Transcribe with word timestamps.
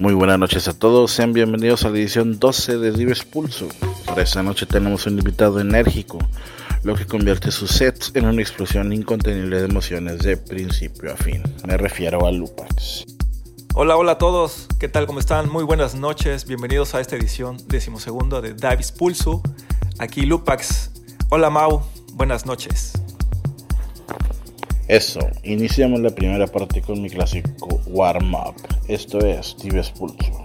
Muy 0.00 0.14
buenas 0.14 0.38
noches 0.38 0.68
a 0.68 0.78
todos, 0.78 1.10
sean 1.10 1.32
bienvenidos 1.32 1.84
a 1.84 1.90
la 1.90 1.98
edición 1.98 2.38
12 2.38 2.78
de 2.78 2.92
Dives 2.92 3.24
Pulso. 3.24 3.66
Para 4.06 4.22
esta 4.22 4.44
noche 4.44 4.64
tenemos 4.64 5.06
un 5.06 5.18
invitado 5.18 5.58
enérgico, 5.58 6.18
lo 6.84 6.94
que 6.94 7.04
convierte 7.04 7.50
sus 7.50 7.72
sets 7.72 8.12
en 8.14 8.26
una 8.26 8.40
explosión 8.40 8.92
incontenible 8.92 9.58
de 9.58 9.64
emociones 9.64 10.20
de 10.20 10.36
principio 10.36 11.12
a 11.12 11.16
fin. 11.16 11.42
Me 11.66 11.76
refiero 11.76 12.24
a 12.26 12.30
Lupax. 12.30 13.06
Hola, 13.74 13.96
hola 13.96 14.12
a 14.12 14.18
todos, 14.18 14.68
¿qué 14.78 14.86
tal? 14.88 15.08
¿Cómo 15.08 15.18
están? 15.18 15.50
Muy 15.50 15.64
buenas 15.64 15.96
noches, 15.96 16.46
bienvenidos 16.46 16.94
a 16.94 17.00
esta 17.00 17.16
edición 17.16 17.56
decimosegunda 17.66 18.40
de 18.40 18.54
Dives 18.54 18.92
Pulso. 18.92 19.42
Aquí 19.98 20.26
Lupax. 20.26 20.92
Hola 21.28 21.50
Mau, 21.50 21.82
buenas 22.12 22.46
noches. 22.46 22.92
Eso, 24.86 25.18
iniciamos 25.42 25.98
la 25.98 26.10
primera 26.10 26.46
parte 26.46 26.82
con 26.82 27.02
mi 27.02 27.10
clásico 27.10 27.80
Warm 27.88 28.32
Up. 28.34 28.77
Esto 28.88 29.18
es 29.18 29.54
Dives 29.58 29.90
Pulso. 29.90 30.37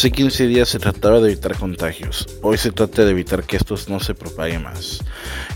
Hace 0.00 0.12
15 0.12 0.46
días 0.46 0.70
se 0.70 0.78
trataba 0.78 1.20
de 1.20 1.30
evitar 1.30 1.58
contagios. 1.58 2.26
Hoy 2.40 2.56
se 2.56 2.72
trata 2.72 3.04
de 3.04 3.10
evitar 3.10 3.44
que 3.44 3.58
estos 3.58 3.90
no 3.90 4.00
se 4.00 4.14
propaguen 4.14 4.62
más. 4.62 5.00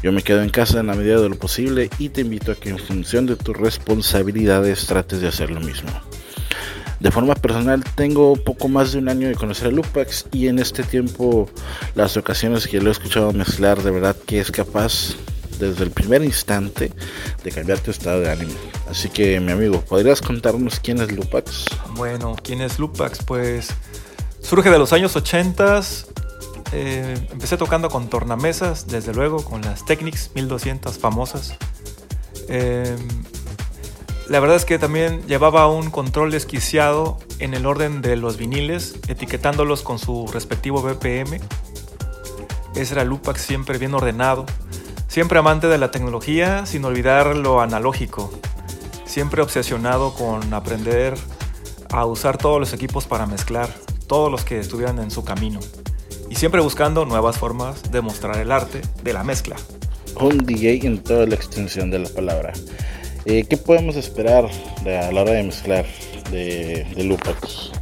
Yo 0.03 0.13
me 0.13 0.21
quedo 0.21 0.43
en 0.43 0.51
casa 0.51 0.81
en 0.81 0.89
la 0.89 0.95
medida 0.95 1.19
de 1.19 1.31
lo 1.31 1.37
posible 1.37 1.89
y 1.99 2.11
te 2.11 2.21
invito 2.21 2.53
a 2.53 2.55
que 2.55 2.69
en 2.69 2.79
función 2.79 3.25
de 3.25 3.37
tus 3.37 3.57
responsabilidades 3.57 4.85
trates 4.85 5.23
de 5.23 5.29
hacer 5.29 5.51
lo 5.51 5.61
mismo. 5.61 5.89
De 7.01 7.11
forma 7.11 7.35
personal 7.35 7.83
tengo 7.95 8.37
poco 8.37 8.69
más 8.69 8.93
de 8.93 8.99
un 8.99 9.09
año 9.09 9.29
de 9.29 9.35
conocer 9.35 9.69
a 9.69 9.71
Lupax 9.71 10.27
y 10.31 10.49
en 10.49 10.59
este 10.59 10.83
tiempo 10.83 11.49
las 11.95 12.19
ocasiones 12.19 12.69
que 12.69 12.83
lo 12.83 12.91
he 12.91 12.93
escuchado 12.93 13.33
mezclar 13.33 13.83
de 13.83 13.93
verdad 13.93 14.15
que 14.27 14.41
es 14.41 14.51
capaz 14.51 15.17
desde 15.59 15.85
el 15.85 15.91
primer 15.91 16.23
instante 16.23 16.93
de 17.43 17.51
cambiar 17.51 17.79
tu 17.79 17.91
estado 17.91 18.21
de 18.21 18.31
ánimo. 18.31 18.53
Así 18.91 19.09
que 19.09 19.41
mi 19.41 19.53
amigo, 19.53 19.81
¿podrías 19.81 20.21
contarnos 20.21 20.81
quién 20.81 21.01
es 21.01 21.11
Lupax? 21.13 21.65
Bueno, 21.97 22.37
¿quién 22.43 22.61
es 22.61 22.79
Lupax? 22.79 23.25
Pues 23.25 23.75
surge 24.45 24.71
de 24.71 24.79
los 24.79 24.93
años 24.93 25.17
80. 25.17 25.81
Eh, 26.73 27.29
empecé 27.33 27.57
tocando 27.57 27.89
con 27.89 28.09
tornamesas, 28.09 28.87
desde 28.87 29.15
luego, 29.15 29.45
con 29.45 29.63
las 29.63 29.85
Technics 29.85 30.31
1200 30.35 30.99
famosas. 30.99 31.57
Eh, 32.49 32.97
la 34.29 34.41
verdad 34.41 34.57
es 34.57 34.65
que 34.65 34.79
también 34.79 35.23
llevaba 35.27 35.67
un 35.69 35.91
control 35.91 36.31
desquiciado 36.31 37.19
en 37.39 37.55
el 37.55 37.67
orden 37.67 38.03
de 38.03 38.17
los 38.17 38.37
viniles, 38.37 38.97
etiquetándolos 39.09 39.83
con 39.83 39.99
su 39.99 40.27
respectivo 40.33 40.83
BPM. 40.83 41.41
Ese 42.75 42.95
era 42.95 43.05
Lupax 43.05 43.41
siempre 43.41 43.79
bien 43.79 43.95
ordenado, 43.95 44.47
siempre 45.09 45.39
amante 45.39 45.69
de 45.69 45.79
la 45.79 45.91
tecnología 45.91 46.67
sin 46.67 46.85
olvidar 46.85 47.37
lo 47.37 47.61
analógico, 47.61 48.33
siempre 49.05 49.43
obsesionado 49.43 50.15
con 50.15 50.53
aprender 50.53 51.15
a 51.93 52.05
usar 52.07 52.37
todos 52.39 52.59
los 52.59 52.73
equipos 52.73 53.07
para 53.07 53.27
mezclar, 53.27 53.69
todos 54.07 54.31
los 54.31 54.45
que 54.45 54.59
estuvieran 54.59 54.99
en 54.99 55.11
su 55.11 55.25
camino, 55.25 55.61
y 56.31 56.35
siempre 56.37 56.61
buscando 56.61 57.05
nuevas 57.05 57.39
formas 57.39 57.91
de 57.91 58.01
mostrar 58.01 58.39
el 58.39 58.51
arte 58.53 58.83
de 59.03 59.13
la 59.13 59.25
mezcla. 59.25 59.57
Un 60.21 60.39
DJ 60.39 60.87
en 60.87 61.03
toda 61.03 61.27
la 61.27 61.35
extensión 61.35 61.91
de 61.91 61.99
la 62.01 62.09
palabra. 62.09 62.53
Eh, 63.25 63.45
¿Qué 63.49 63.57
podemos 63.57 63.97
esperar 63.97 64.49
a 64.81 65.13
la 65.13 65.23
hora 65.23 65.33
de 65.33 65.43
mezclar 65.43 65.87
de, 66.31 66.87
de 66.95 67.05
Lupax? 67.05 67.73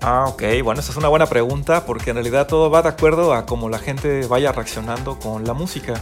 Ah, 0.00 0.26
ok. 0.28 0.42
Bueno, 0.64 0.80
esa 0.80 0.90
es 0.90 0.96
una 0.96 1.08
buena 1.08 1.26
pregunta 1.26 1.86
porque 1.86 2.10
en 2.10 2.16
realidad 2.16 2.48
todo 2.48 2.70
va 2.70 2.82
de 2.82 2.88
acuerdo 2.88 3.34
a 3.34 3.46
cómo 3.46 3.68
la 3.68 3.78
gente 3.78 4.26
vaya 4.26 4.50
reaccionando 4.50 5.18
con 5.18 5.44
la 5.44 5.54
música. 5.54 5.94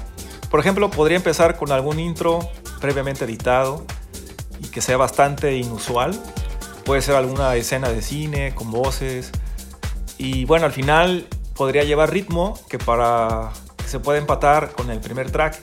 Por 0.50 0.58
ejemplo, 0.58 0.90
podría 0.90 1.16
empezar 1.16 1.56
con 1.56 1.70
algún 1.70 2.00
intro 2.00 2.40
previamente 2.80 3.24
editado 3.24 3.84
y 4.58 4.68
que 4.68 4.80
sea 4.80 4.96
bastante 4.96 5.56
inusual. 5.56 6.18
Puede 6.84 7.02
ser 7.02 7.14
alguna 7.14 7.54
escena 7.56 7.90
de 7.90 8.00
cine 8.02 8.54
con 8.54 8.70
voces. 8.70 9.32
Y 10.22 10.44
bueno, 10.44 10.66
al 10.66 10.72
final 10.72 11.26
podría 11.54 11.82
llevar 11.84 12.10
ritmo 12.10 12.60
que 12.68 12.78
para 12.78 13.52
que 13.78 13.84
se 13.84 14.00
pueda 14.00 14.18
empatar 14.18 14.72
con 14.72 14.90
el 14.90 15.00
primer 15.00 15.30
track 15.30 15.58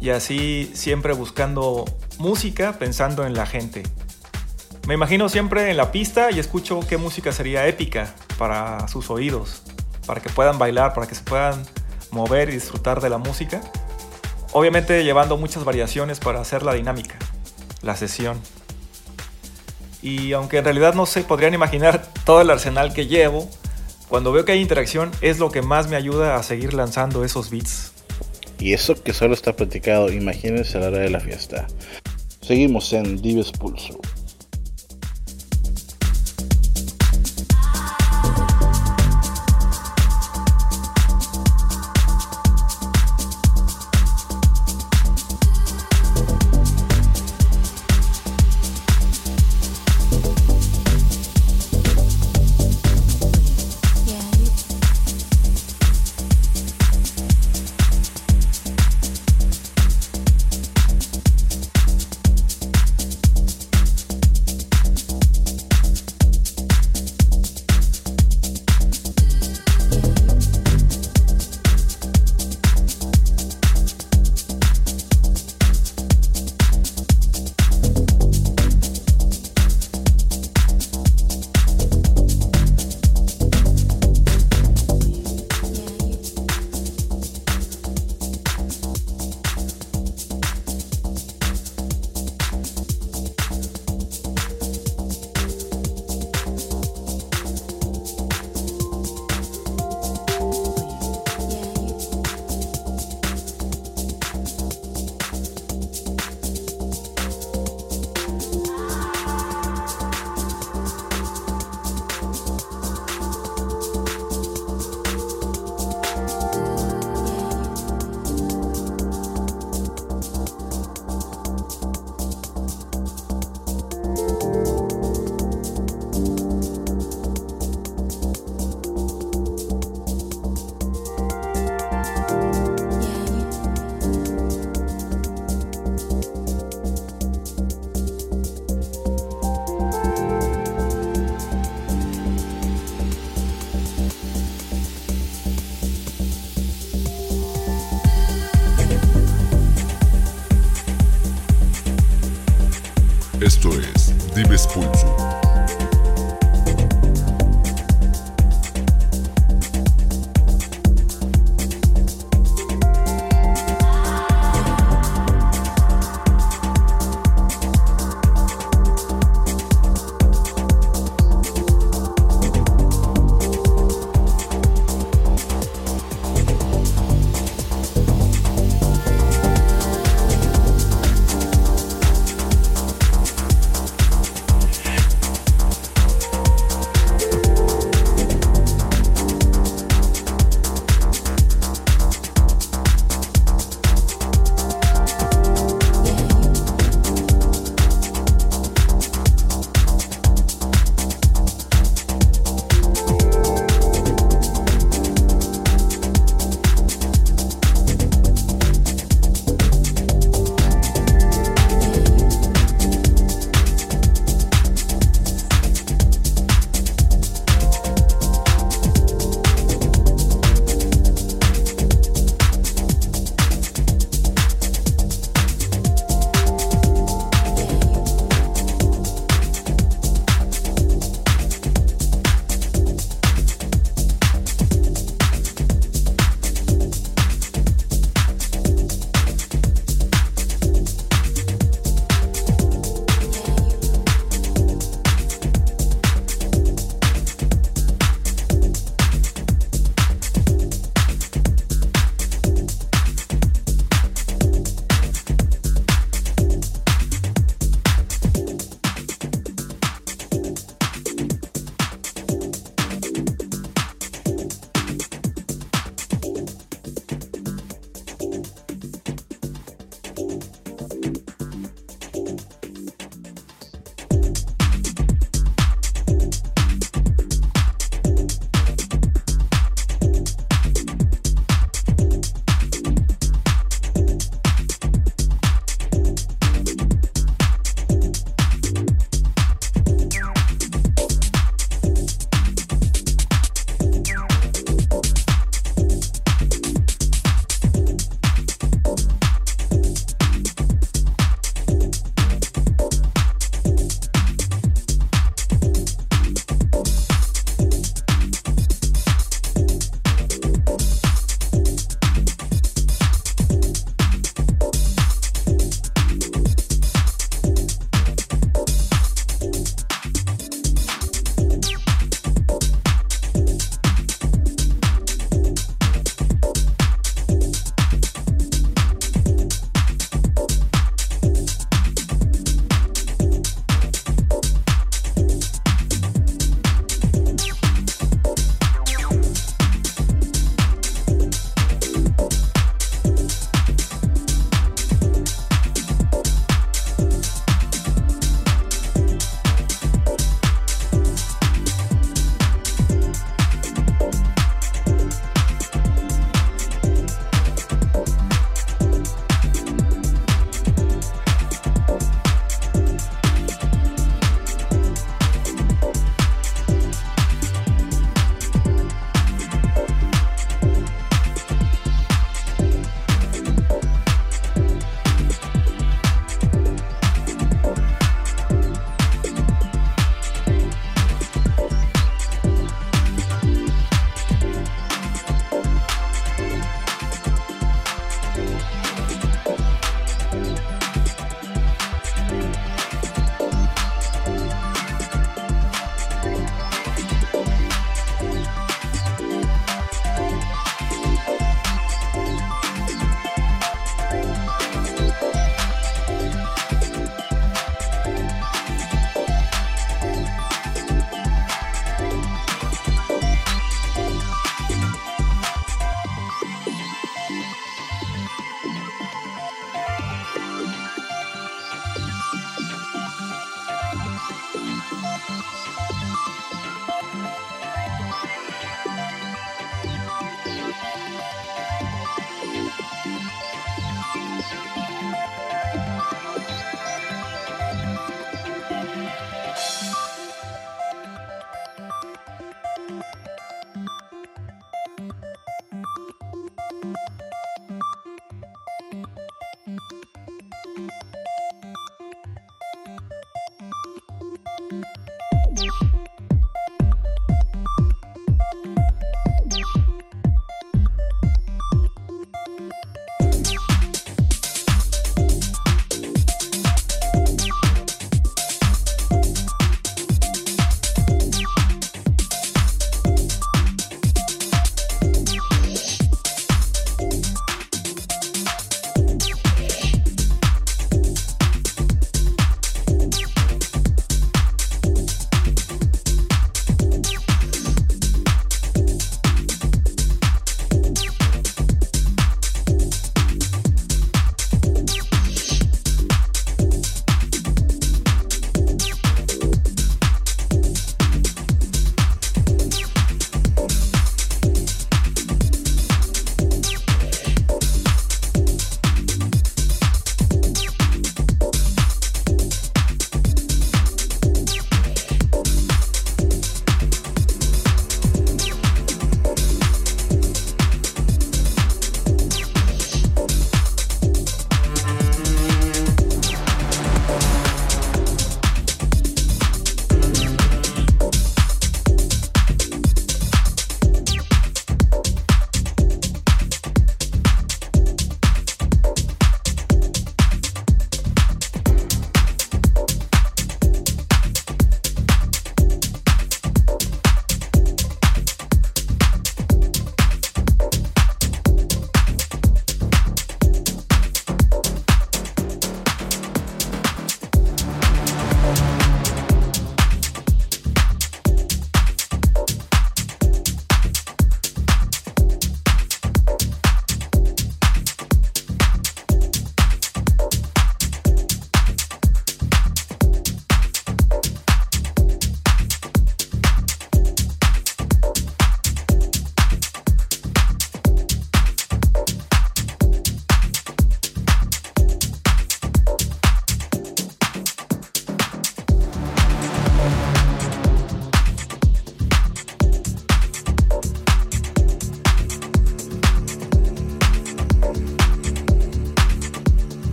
y 0.00 0.10
así 0.10 0.70
siempre 0.72 1.12
buscando 1.14 1.84
música 2.16 2.78
pensando 2.78 3.26
en 3.26 3.34
la 3.34 3.44
gente. 3.44 3.82
Me 4.86 4.94
imagino 4.94 5.28
siempre 5.28 5.68
en 5.68 5.76
la 5.76 5.90
pista 5.90 6.30
y 6.30 6.38
escucho 6.38 6.78
qué 6.88 6.96
música 6.96 7.32
sería 7.32 7.66
épica 7.66 8.14
para 8.38 8.86
sus 8.86 9.10
oídos, 9.10 9.62
para 10.06 10.20
que 10.20 10.30
puedan 10.30 10.60
bailar, 10.60 10.94
para 10.94 11.08
que 11.08 11.16
se 11.16 11.24
puedan 11.24 11.60
mover 12.12 12.50
y 12.50 12.52
disfrutar 12.52 13.00
de 13.00 13.10
la 13.10 13.18
música. 13.18 13.62
Obviamente 14.52 15.02
llevando 15.02 15.36
muchas 15.36 15.64
variaciones 15.64 16.20
para 16.20 16.40
hacer 16.40 16.62
la 16.62 16.74
dinámica, 16.74 17.16
la 17.80 17.96
sesión. 17.96 18.40
Y 20.02 20.34
aunque 20.34 20.58
en 20.58 20.64
realidad 20.66 20.94
no 20.94 21.04
se 21.04 21.24
podrían 21.24 21.52
imaginar 21.52 22.06
todo 22.24 22.42
el 22.42 22.50
arsenal 22.50 22.94
que 22.94 23.08
llevo, 23.08 23.50
cuando 24.12 24.30
veo 24.30 24.44
que 24.44 24.52
hay 24.52 24.60
interacción 24.60 25.10
es 25.22 25.38
lo 25.38 25.50
que 25.50 25.62
más 25.62 25.88
me 25.88 25.96
ayuda 25.96 26.36
a 26.36 26.42
seguir 26.42 26.74
lanzando 26.74 27.24
esos 27.24 27.48
beats. 27.48 27.92
Y 28.58 28.74
eso 28.74 29.02
que 29.02 29.14
solo 29.14 29.32
está 29.32 29.56
platicado, 29.56 30.12
imagínense 30.12 30.76
a 30.76 30.82
la 30.82 30.88
hora 30.88 30.98
de 30.98 31.08
la 31.08 31.18
fiesta. 31.18 31.66
Seguimos 32.42 32.92
en 32.92 33.22
Dives 33.22 33.52
Pulso. 33.52 33.98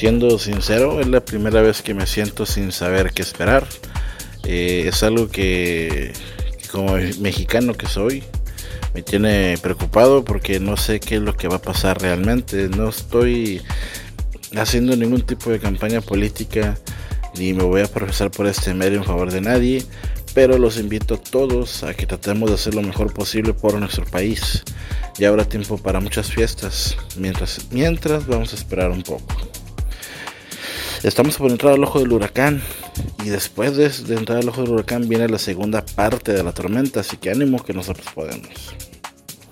Siendo 0.00 0.38
sincero, 0.38 0.98
es 0.98 1.08
la 1.08 1.20
primera 1.20 1.60
vez 1.60 1.82
que 1.82 1.92
me 1.92 2.06
siento 2.06 2.46
sin 2.46 2.72
saber 2.72 3.12
qué 3.12 3.20
esperar. 3.20 3.66
Eh, 4.44 4.84
es 4.88 5.02
algo 5.02 5.28
que, 5.28 6.14
como 6.72 6.94
mexicano 7.20 7.74
que 7.74 7.84
soy, 7.84 8.24
me 8.94 9.02
tiene 9.02 9.58
preocupado 9.60 10.24
porque 10.24 10.58
no 10.58 10.78
sé 10.78 11.00
qué 11.00 11.16
es 11.16 11.20
lo 11.20 11.36
que 11.36 11.48
va 11.48 11.56
a 11.56 11.60
pasar 11.60 12.00
realmente. 12.00 12.70
No 12.70 12.88
estoy 12.88 13.60
haciendo 14.56 14.96
ningún 14.96 15.20
tipo 15.20 15.50
de 15.50 15.60
campaña 15.60 16.00
política 16.00 16.78
ni 17.36 17.52
me 17.52 17.64
voy 17.64 17.82
a 17.82 17.86
profesar 17.86 18.30
por 18.30 18.46
este 18.46 18.72
medio 18.72 19.00
en 19.00 19.04
favor 19.04 19.30
de 19.30 19.42
nadie, 19.42 19.84
pero 20.32 20.56
los 20.56 20.78
invito 20.78 21.16
a 21.16 21.20
todos 21.20 21.82
a 21.82 21.92
que 21.92 22.06
tratemos 22.06 22.48
de 22.48 22.54
hacer 22.54 22.74
lo 22.74 22.80
mejor 22.80 23.12
posible 23.12 23.52
por 23.52 23.74
nuestro 23.74 24.06
país. 24.06 24.62
Ya 25.18 25.28
habrá 25.28 25.44
tiempo 25.44 25.76
para 25.76 26.00
muchas 26.00 26.30
fiestas, 26.30 26.96
mientras, 27.18 27.66
mientras 27.70 28.26
vamos 28.26 28.54
a 28.54 28.56
esperar 28.56 28.90
un 28.90 29.02
poco. 29.02 29.39
Estamos 31.02 31.38
por 31.38 31.50
entrar 31.50 31.72
al 31.72 31.82
ojo 31.82 31.98
del 31.98 32.12
huracán 32.12 32.62
y 33.24 33.30
después 33.30 33.74
de, 33.74 34.14
entrar 34.14 34.38
al 34.38 34.48
ojo 34.50 34.62
del 34.62 34.72
huracán 34.72 35.08
viene 35.08 35.28
la 35.28 35.38
segunda 35.38 35.82
parte 35.82 36.32
de 36.34 36.42
la 36.42 36.52
tormenta, 36.52 37.00
así 37.00 37.16
que 37.16 37.30
ánimo 37.30 37.64
que 37.64 37.72
nosotros 37.72 38.06
podemos. 38.14 38.74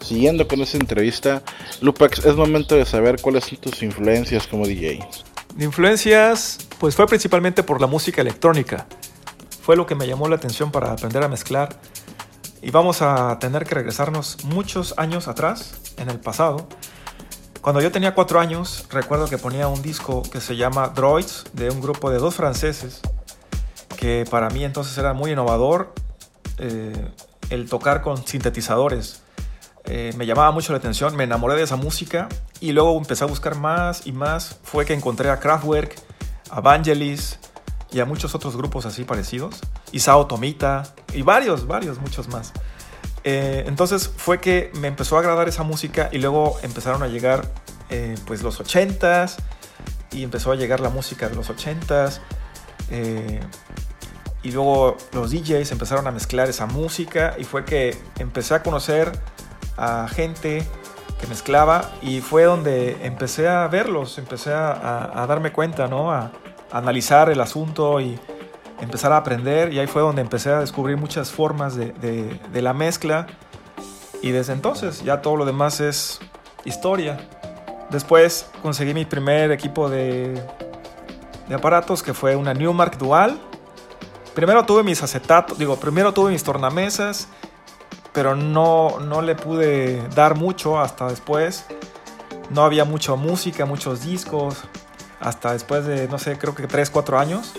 Siguiendo 0.00 0.46
con 0.46 0.60
esta 0.60 0.76
entrevista, 0.76 1.42
Lupax, 1.80 2.26
es 2.26 2.36
momento 2.36 2.74
de 2.74 2.84
saber 2.84 3.20
cuáles 3.22 3.44
son 3.44 3.58
tus 3.58 3.82
influencias 3.82 4.46
como 4.46 4.66
DJ. 4.66 5.00
Influencias, 5.58 6.58
pues 6.78 6.94
fue 6.94 7.06
principalmente 7.06 7.62
por 7.62 7.80
la 7.80 7.86
música 7.86 8.20
electrónica. 8.20 8.86
Fue 9.62 9.74
lo 9.74 9.86
que 9.86 9.94
me 9.94 10.06
llamó 10.06 10.28
la 10.28 10.36
atención 10.36 10.70
para 10.70 10.92
aprender 10.92 11.22
a 11.22 11.28
mezclar. 11.28 11.80
Y 12.60 12.70
vamos 12.70 13.00
a 13.00 13.38
tener 13.38 13.64
que 13.64 13.74
regresarnos 13.74 14.44
muchos 14.44 14.92
años 14.98 15.28
atrás, 15.28 15.80
en 15.96 16.10
el 16.10 16.20
pasado. 16.20 16.68
Cuando 17.68 17.82
yo 17.82 17.92
tenía 17.92 18.14
cuatro 18.14 18.40
años, 18.40 18.86
recuerdo 18.88 19.28
que 19.28 19.36
ponía 19.36 19.68
un 19.68 19.82
disco 19.82 20.22
que 20.22 20.40
se 20.40 20.56
llama 20.56 20.88
Droids, 20.88 21.44
de 21.52 21.68
un 21.68 21.82
grupo 21.82 22.10
de 22.10 22.16
dos 22.16 22.34
franceses, 22.34 23.02
que 23.98 24.24
para 24.30 24.48
mí 24.48 24.64
entonces 24.64 24.96
era 24.96 25.12
muy 25.12 25.32
innovador 25.32 25.92
eh, 26.56 27.10
el 27.50 27.68
tocar 27.68 28.00
con 28.00 28.26
sintetizadores. 28.26 29.20
Eh, 29.84 30.14
me 30.16 30.24
llamaba 30.24 30.50
mucho 30.50 30.72
la 30.72 30.78
atención, 30.78 31.14
me 31.14 31.24
enamoré 31.24 31.56
de 31.56 31.64
esa 31.64 31.76
música 31.76 32.30
y 32.58 32.72
luego 32.72 32.96
empecé 32.96 33.24
a 33.24 33.26
buscar 33.26 33.54
más 33.54 34.06
y 34.06 34.12
más. 34.12 34.56
Fue 34.62 34.86
que 34.86 34.94
encontré 34.94 35.28
a 35.28 35.38
Kraftwerk, 35.38 35.94
a 36.48 36.62
Vangelis 36.62 37.38
y 37.92 38.00
a 38.00 38.06
muchos 38.06 38.34
otros 38.34 38.56
grupos 38.56 38.86
así 38.86 39.04
parecidos. 39.04 39.60
Isao 39.92 40.26
Tomita 40.26 40.84
y 41.12 41.20
varios, 41.20 41.66
varios, 41.66 42.00
muchos 42.00 42.28
más. 42.28 42.54
Eh, 43.24 43.64
entonces 43.66 44.08
fue 44.08 44.40
que 44.40 44.70
me 44.74 44.88
empezó 44.88 45.16
a 45.16 45.20
agradar 45.20 45.48
esa 45.48 45.62
música 45.62 46.08
y 46.12 46.18
luego 46.18 46.58
empezaron 46.62 47.02
a 47.02 47.08
llegar 47.08 47.50
eh, 47.90 48.14
pues 48.26 48.42
los 48.42 48.60
80s 48.60 49.36
y 50.12 50.22
empezó 50.22 50.52
a 50.52 50.56
llegar 50.56 50.80
la 50.80 50.90
música 50.90 51.28
de 51.28 51.34
los 51.34 51.50
80s. 51.50 52.20
Eh, 52.90 53.40
y 54.42 54.52
luego 54.52 54.96
los 55.12 55.30
DJs 55.30 55.72
empezaron 55.72 56.06
a 56.06 56.10
mezclar 56.10 56.48
esa 56.48 56.66
música 56.66 57.34
y 57.38 57.44
fue 57.44 57.64
que 57.64 57.96
empecé 58.18 58.54
a 58.54 58.62
conocer 58.62 59.10
a 59.76 60.08
gente 60.08 60.64
que 61.20 61.26
mezclaba 61.26 61.90
y 62.00 62.20
fue 62.20 62.44
donde 62.44 63.04
empecé 63.04 63.48
a 63.48 63.66
verlos, 63.66 64.18
empecé 64.18 64.52
a, 64.54 65.24
darme 65.28 65.52
cuenta, 65.52 65.88
¿no? 65.88 66.12
A, 66.12 66.30
a, 66.70 66.78
analizar 66.78 67.30
el 67.30 67.40
asunto 67.40 68.00
y 68.00 68.18
empezar 68.80 69.12
a 69.12 69.16
aprender 69.18 69.72
y 69.72 69.78
ahí 69.78 69.86
fue 69.86 70.02
donde 70.02 70.22
empecé 70.22 70.50
a 70.50 70.60
descubrir 70.60 70.96
muchas 70.96 71.30
formas 71.30 71.76
de, 71.76 71.92
de, 71.92 72.38
de 72.52 72.62
la 72.62 72.72
mezcla 72.72 73.26
y 74.22 74.30
desde 74.30 74.52
entonces 74.52 75.02
ya 75.02 75.22
todo 75.22 75.36
lo 75.36 75.44
demás 75.44 75.80
es 75.80 76.20
historia. 76.64 77.18
Después 77.90 78.50
conseguí 78.62 78.94
mi 78.94 79.04
primer 79.04 79.50
equipo 79.50 79.88
de, 79.88 80.42
de 81.48 81.54
aparatos 81.54 82.02
que 82.02 82.14
fue 82.14 82.36
una 82.36 82.54
Newmark 82.54 82.98
Dual. 82.98 83.38
Primero 84.34 84.64
tuve 84.64 84.82
mis 84.82 85.02
acetatos, 85.02 85.58
digo, 85.58 85.76
primero 85.76 86.12
tuve 86.12 86.30
mis 86.30 86.44
tornamesas 86.44 87.28
pero 88.18 88.34
no, 88.34 88.98
no 88.98 89.22
le 89.22 89.36
pude 89.36 90.02
dar 90.08 90.34
mucho 90.34 90.80
hasta 90.80 91.06
después. 91.08 91.66
No 92.50 92.64
había 92.64 92.84
mucha 92.84 93.14
música, 93.14 93.64
muchos 93.64 94.04
discos. 94.04 94.56
Hasta 95.20 95.52
después 95.52 95.86
de, 95.86 96.08
no 96.08 96.18
sé, 96.18 96.36
creo 96.36 96.52
que 96.52 96.66
3, 96.66 96.90
4 96.90 97.16
años. 97.16 97.52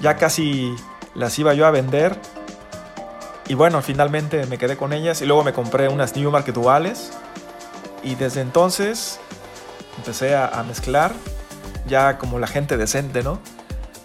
Ya 0.00 0.16
casi 0.16 0.74
las 1.14 1.38
iba 1.38 1.54
yo 1.54 1.66
a 1.66 1.70
vender. 1.70 2.18
Y 3.48 3.54
bueno, 3.54 3.80
finalmente 3.82 4.46
me 4.46 4.58
quedé 4.58 4.76
con 4.76 4.92
ellas 4.92 5.22
y 5.22 5.26
luego 5.26 5.44
me 5.44 5.52
compré 5.52 5.88
unas 5.88 6.16
Newmark 6.16 6.52
duales. 6.52 7.12
Y 8.02 8.14
desde 8.14 8.40
entonces 8.40 9.18
empecé 9.96 10.36
a, 10.36 10.62
mezclar, 10.66 11.12
ya 11.86 12.18
como 12.18 12.38
la 12.38 12.46
gente 12.46 12.76
decente, 12.76 13.22
¿no? 13.22 13.40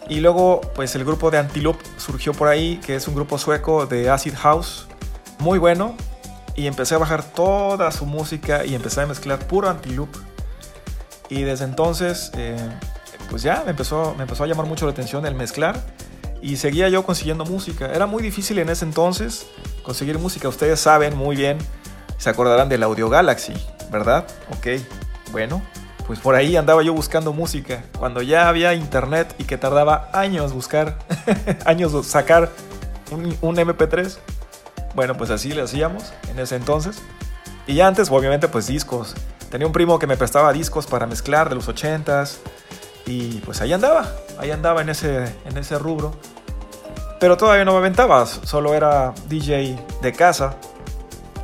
Y 0.07 0.19
luego, 0.19 0.61
pues 0.75 0.95
el 0.95 1.05
grupo 1.05 1.31
de 1.31 1.37
Antiloop 1.37 1.77
surgió 1.97 2.33
por 2.33 2.47
ahí, 2.47 2.77
que 2.85 2.95
es 2.95 3.07
un 3.07 3.15
grupo 3.15 3.37
sueco 3.37 3.85
de 3.85 4.09
Acid 4.09 4.35
House, 4.35 4.87
muy 5.39 5.59
bueno 5.59 5.95
y 6.55 6.67
empecé 6.67 6.95
a 6.95 6.97
bajar 6.97 7.23
toda 7.23 7.91
su 7.91 8.05
música 8.05 8.65
y 8.65 8.75
empecé 8.75 9.01
a 9.01 9.05
mezclar 9.05 9.39
puro 9.47 9.69
anti-loop. 9.69 10.09
Y 11.29 11.43
desde 11.43 11.65
entonces, 11.65 12.31
eh, 12.35 12.57
pues 13.31 13.41
ya 13.41 13.63
me 13.65 13.71
empezó, 13.71 14.13
me 14.15 14.23
empezó 14.23 14.43
a 14.43 14.47
llamar 14.47 14.67
mucho 14.67 14.85
la 14.85 14.91
atención 14.91 15.25
el 15.25 15.33
mezclar 15.33 15.81
y 16.39 16.57
seguía 16.57 16.87
yo 16.89 17.03
consiguiendo 17.03 17.45
música. 17.45 17.91
Era 17.91 18.05
muy 18.05 18.21
difícil 18.21 18.59
en 18.59 18.69
ese 18.69 18.85
entonces 18.85 19.47
conseguir 19.81 20.19
música. 20.19 20.47
Ustedes 20.47 20.79
saben 20.79 21.17
muy 21.17 21.35
bien, 21.35 21.57
se 22.17 22.29
acordarán 22.29 22.69
del 22.69 22.83
Audio 22.83 23.09
Galaxy, 23.09 23.53
¿verdad? 23.89 24.27
Ok, 24.51 24.67
bueno, 25.31 25.63
pues 26.05 26.19
por 26.19 26.35
ahí 26.35 26.55
andaba 26.55 26.83
yo 26.83 26.93
buscando 26.93 27.33
música. 27.33 27.83
Cuando 27.97 28.21
ya 28.21 28.47
había 28.47 28.75
internet 28.75 29.33
y 29.39 29.45
que 29.45 29.57
tardaba 29.57 30.11
años 30.13 30.53
buscar, 30.53 30.99
años 31.65 32.05
sacar 32.05 32.51
un, 33.11 33.35
un 33.41 33.55
MP3 33.55 34.19
bueno, 34.93 35.15
pues 35.15 35.29
así 35.29 35.51
le 35.53 35.61
hacíamos 35.61 36.13
en 36.29 36.39
ese 36.39 36.55
entonces. 36.55 37.01
Y 37.67 37.79
antes, 37.79 38.09
obviamente, 38.11 38.47
pues 38.47 38.67
discos. 38.67 39.15
Tenía 39.49 39.67
un 39.67 39.73
primo 39.73 39.99
que 39.99 40.07
me 40.07 40.17
prestaba 40.17 40.51
discos 40.51 40.87
para 40.87 41.05
mezclar 41.07 41.49
de 41.49 41.55
los 41.55 41.69
80s. 41.69 42.37
Y 43.05 43.39
pues 43.39 43.61
ahí 43.61 43.73
andaba, 43.73 44.11
ahí 44.39 44.51
andaba 44.51 44.81
en 44.81 44.89
ese, 44.89 45.35
en 45.45 45.57
ese 45.57 45.77
rubro. 45.77 46.13
Pero 47.19 47.37
todavía 47.37 47.65
no 47.65 47.73
me 47.73 47.77
aventaba, 47.79 48.25
solo 48.25 48.73
era 48.73 49.13
DJ 49.27 49.77
de 50.01 50.13
casa. 50.13 50.55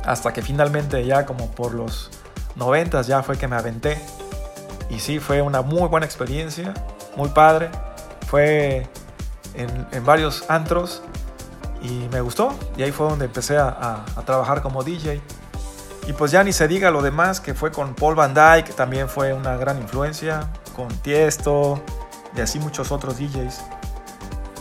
Hasta 0.04 0.32
que 0.32 0.42
finalmente 0.42 1.04
ya 1.04 1.26
como 1.26 1.50
por 1.50 1.74
los 1.74 2.10
90 2.56 3.02
ya 3.02 3.22
fue 3.22 3.36
que 3.36 3.46
me 3.46 3.56
aventé. 3.56 3.98
Y 4.90 5.00
sí, 5.00 5.18
fue 5.18 5.42
una 5.42 5.62
muy 5.62 5.88
buena 5.88 6.06
experiencia, 6.06 6.74
muy 7.16 7.28
padre. 7.28 7.70
Fue 8.26 8.88
en, 9.54 9.86
en 9.92 10.04
varios 10.04 10.44
antros 10.48 11.02
y 11.82 12.08
me 12.10 12.20
gustó. 12.20 12.54
Y 12.76 12.82
ahí 12.82 12.92
fue 12.92 13.08
donde 13.08 13.26
empecé 13.26 13.56
a, 13.56 14.04
a, 14.16 14.22
trabajar 14.22 14.62
como 14.62 14.82
DJ. 14.82 15.20
Y 16.08 16.14
pues 16.14 16.30
ya 16.30 16.42
ni 16.42 16.54
se 16.54 16.66
diga 16.66 16.90
lo 16.90 17.02
demás, 17.02 17.38
que 17.38 17.52
fue 17.52 17.70
con 17.70 17.94
Paul 17.94 18.14
Van 18.14 18.32
Dyke, 18.32 18.72
también 18.74 19.10
fue 19.10 19.34
una 19.34 19.58
gran 19.58 19.76
influencia, 19.78 20.48
con 20.74 20.88
Tiesto 20.88 21.82
y 22.34 22.40
así 22.40 22.58
muchos 22.58 22.90
otros 22.90 23.18
DJs. 23.18 23.60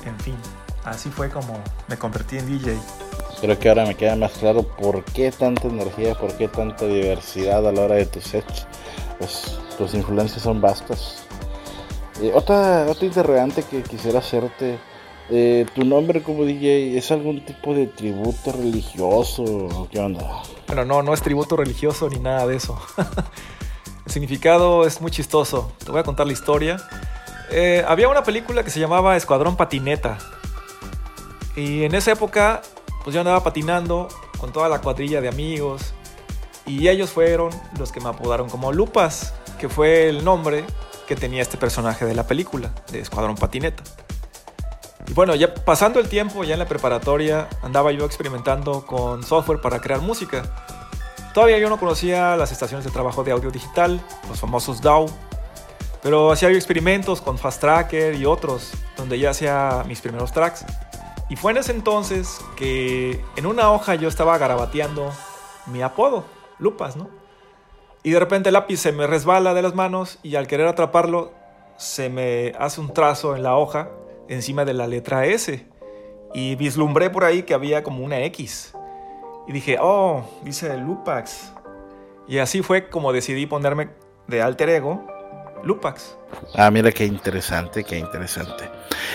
En 0.06 0.20
fin, 0.20 0.36
así 0.84 1.10
fue 1.10 1.30
como 1.30 1.58
me 1.88 1.96
convertí 1.98 2.38
en 2.38 2.48
DJ. 2.48 2.78
Creo 3.40 3.58
que 3.58 3.70
ahora 3.70 3.86
me 3.86 3.96
queda 3.96 4.18
más 4.18 4.34
claro 4.34 4.64
por 4.64 5.06
qué 5.06 5.32
tanta 5.32 5.70
energía, 5.70 6.16
por 6.16 6.36
qué 6.36 6.50
tanta 6.50 6.86
diversidad 6.86 7.66
a 7.66 7.72
la 7.72 7.82
hora 7.84 7.96
de 7.96 8.08
tus 8.08 8.26
sets. 8.26 8.68
Pues 9.18 9.58
tus 9.78 9.94
influencias 9.94 10.42
son 10.42 10.60
vastas. 10.60 11.24
Eh, 12.22 12.34
otra, 12.36 12.88
otra 12.90 13.06
interrogante 13.06 13.64
que 13.64 13.84
quisiera 13.84 14.20
hacerte 14.20 14.80
eh, 15.30 15.66
¿Tu 15.76 15.84
nombre 15.84 16.24
como 16.24 16.46
DJ 16.46 16.98
es 16.98 17.12
algún 17.12 17.44
tipo 17.44 17.74
de 17.74 17.88
tributo 17.88 18.54
religioso 18.54 19.88
qué 19.92 20.00
onda? 20.00 20.44
Bueno, 20.68 20.86
no, 20.86 21.04
no 21.04 21.14
es 21.14 21.22
tributo 21.22 21.58
religioso 21.58 22.10
ni 22.10 22.20
nada 22.20 22.48
de 22.48 22.56
eso. 22.56 22.80
El 24.06 24.12
significado 24.12 24.86
es 24.88 25.02
muy 25.02 25.12
chistoso. 25.12 25.72
Te 25.84 25.92
voy 25.92 26.00
a 26.00 26.04
contar 26.04 26.28
la 26.28 26.34
historia. 26.34 26.78
Eh, 27.52 27.84
había 27.88 28.08
una 28.08 28.24
película 28.24 28.64
que 28.64 28.70
se 28.70 28.80
llamaba 28.80 29.18
Escuadrón 29.18 29.58
Patineta. 29.58 30.18
Y 31.58 31.84
en 31.84 31.94
esa 31.94 32.14
época, 32.14 32.62
pues 33.04 33.14
yo 33.14 33.20
andaba 33.20 33.44
patinando 33.44 34.08
con 34.38 34.54
toda 34.54 34.70
la 34.70 34.80
cuadrilla 34.80 35.20
de 35.20 35.28
amigos. 35.28 35.94
Y 36.66 36.88
ellos 36.88 37.10
fueron 37.10 37.50
los 37.78 37.92
que 37.92 38.00
me 38.00 38.10
apodaron 38.10 38.50
como 38.50 38.72
Lupas, 38.72 39.34
que 39.60 39.68
fue 39.68 40.08
el 40.08 40.24
nombre 40.24 40.64
que 41.08 41.16
tenía 41.16 41.42
este 41.42 41.58
personaje 41.58 42.06
de 42.06 42.14
la 42.14 42.28
película, 42.28 42.74
de 42.92 43.00
Escuadrón 43.00 43.36
Patineta. 43.36 43.84
Y 45.08 45.14
bueno, 45.14 45.36
ya 45.36 45.54
pasando 45.54 46.00
el 46.00 46.10
tiempo, 46.10 46.44
ya 46.44 46.54
en 46.54 46.60
la 46.60 46.68
preparatoria, 46.68 47.48
andaba 47.62 47.92
yo 47.92 48.06
experimentando 48.06 48.86
con 48.86 49.24
software 49.24 49.62
para 49.62 49.80
crear 49.80 50.02
música. 50.02 50.44
Todavía 51.34 51.60
yo 51.60 51.70
no 51.70 51.80
conocía 51.80 52.36
las 52.36 52.52
estaciones 52.52 52.84
de 52.84 52.92
trabajo 52.92 53.24
de 53.24 53.32
audio 53.32 53.50
digital, 53.50 54.02
los 54.28 54.40
famosos 54.40 54.82
DAW, 54.82 55.08
pero 56.02 56.32
hacía 56.32 56.50
yo 56.50 56.56
experimentos 56.56 57.22
con 57.22 57.38
Fast 57.38 57.62
Tracker 57.62 58.16
y 58.16 58.26
otros, 58.26 58.72
donde 58.98 59.18
ya 59.18 59.30
hacía 59.30 59.84
mis 59.88 60.02
primeros 60.02 60.32
tracks. 60.32 60.66
Y 61.30 61.36
fue 61.36 61.52
en 61.52 61.58
ese 61.58 61.72
entonces 61.72 62.40
que 62.56 63.24
en 63.36 63.46
una 63.46 63.72
hoja 63.72 63.96
yo 63.96 64.08
estaba 64.08 64.38
garabateando 64.38 65.12
mi 65.68 65.82
apodo, 65.82 66.26
Lupas, 66.60 66.96
¿no? 66.96 67.10
Y 68.04 68.12
de 68.12 68.20
repente 68.20 68.50
el 68.50 68.54
lápiz 68.54 68.78
se 68.78 68.92
me 68.92 69.06
resbala 69.06 69.54
de 69.54 69.62
las 69.62 69.76
manos 69.76 70.20
y 70.24 70.36
al 70.36 70.48
querer 70.48 70.68
atraparlo 70.68 71.34
se 71.78 72.10
me 72.10 72.54
hace 72.58 72.82
un 72.82 72.94
trazo 72.94 73.36
en 73.36 73.44
la 73.44 73.56
hoja 73.58 73.90
encima 74.30 74.66
de 74.66 74.74
la 74.74 74.88
letra 74.88 75.26
S 75.26 75.66
y 76.34 76.56
vislumbré 76.56 77.10
por 77.10 77.24
ahí 77.24 77.44
que 77.44 77.54
había 77.54 77.84
como 77.84 78.04
una 78.04 78.20
X. 78.22 78.74
Y 79.48 79.54
dije, 79.54 79.78
oh, 79.80 80.24
dice 80.44 80.78
Lupax. 80.78 81.54
Y 82.28 82.40
así 82.40 82.62
fue 82.62 82.90
como 82.90 83.14
decidí 83.14 83.46
ponerme 83.46 83.90
de 84.28 84.42
alter 84.42 84.70
ego 84.70 85.06
Lupax. 85.64 86.18
Ah, 86.56 86.70
mira 86.70 86.92
qué 86.92 87.06
interesante, 87.06 87.84
qué 87.84 87.98
interesante. 87.98 88.70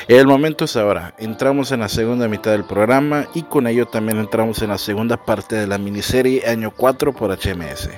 El 0.08 0.26
momento 0.26 0.64
es 0.64 0.76
ahora. 0.76 1.14
Entramos 1.18 1.70
en 1.72 1.80
la 1.80 1.88
segunda 1.88 2.28
mitad 2.28 2.52
del 2.52 2.64
programa 2.64 3.26
y 3.34 3.42
con 3.42 3.66
ello 3.66 3.86
también 3.86 4.18
entramos 4.18 4.62
en 4.62 4.70
la 4.70 4.78
segunda 4.78 5.16
parte 5.16 5.56
de 5.56 5.66
la 5.66 5.78
miniserie 5.78 6.46
Año 6.46 6.72
4 6.76 7.12
por 7.12 7.30
HMS. 7.30 7.90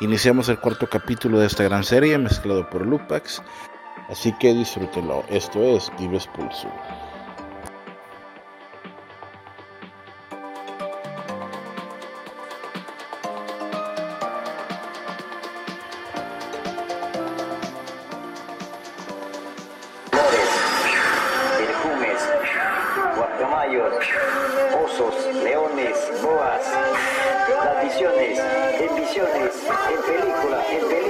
Iniciamos 0.00 0.48
el 0.48 0.58
cuarto 0.58 0.88
capítulo 0.88 1.38
de 1.38 1.46
esta 1.46 1.64
gran 1.64 1.84
serie 1.84 2.18
mezclado 2.18 2.68
por 2.68 2.84
Lupax. 2.84 3.42
Así 4.08 4.32
que 4.32 4.54
disfrútelo. 4.54 5.22
Esto 5.28 5.62
es 5.62 5.92
Dives 5.98 6.26
Pulso. 6.28 6.68
Leones, 25.44 26.22
boas, 26.22 26.62
tradiciones, 27.62 28.38
emisiones, 28.80 29.54
en 29.90 30.02
película, 30.02 30.64
en 30.70 30.88
película 30.88 31.07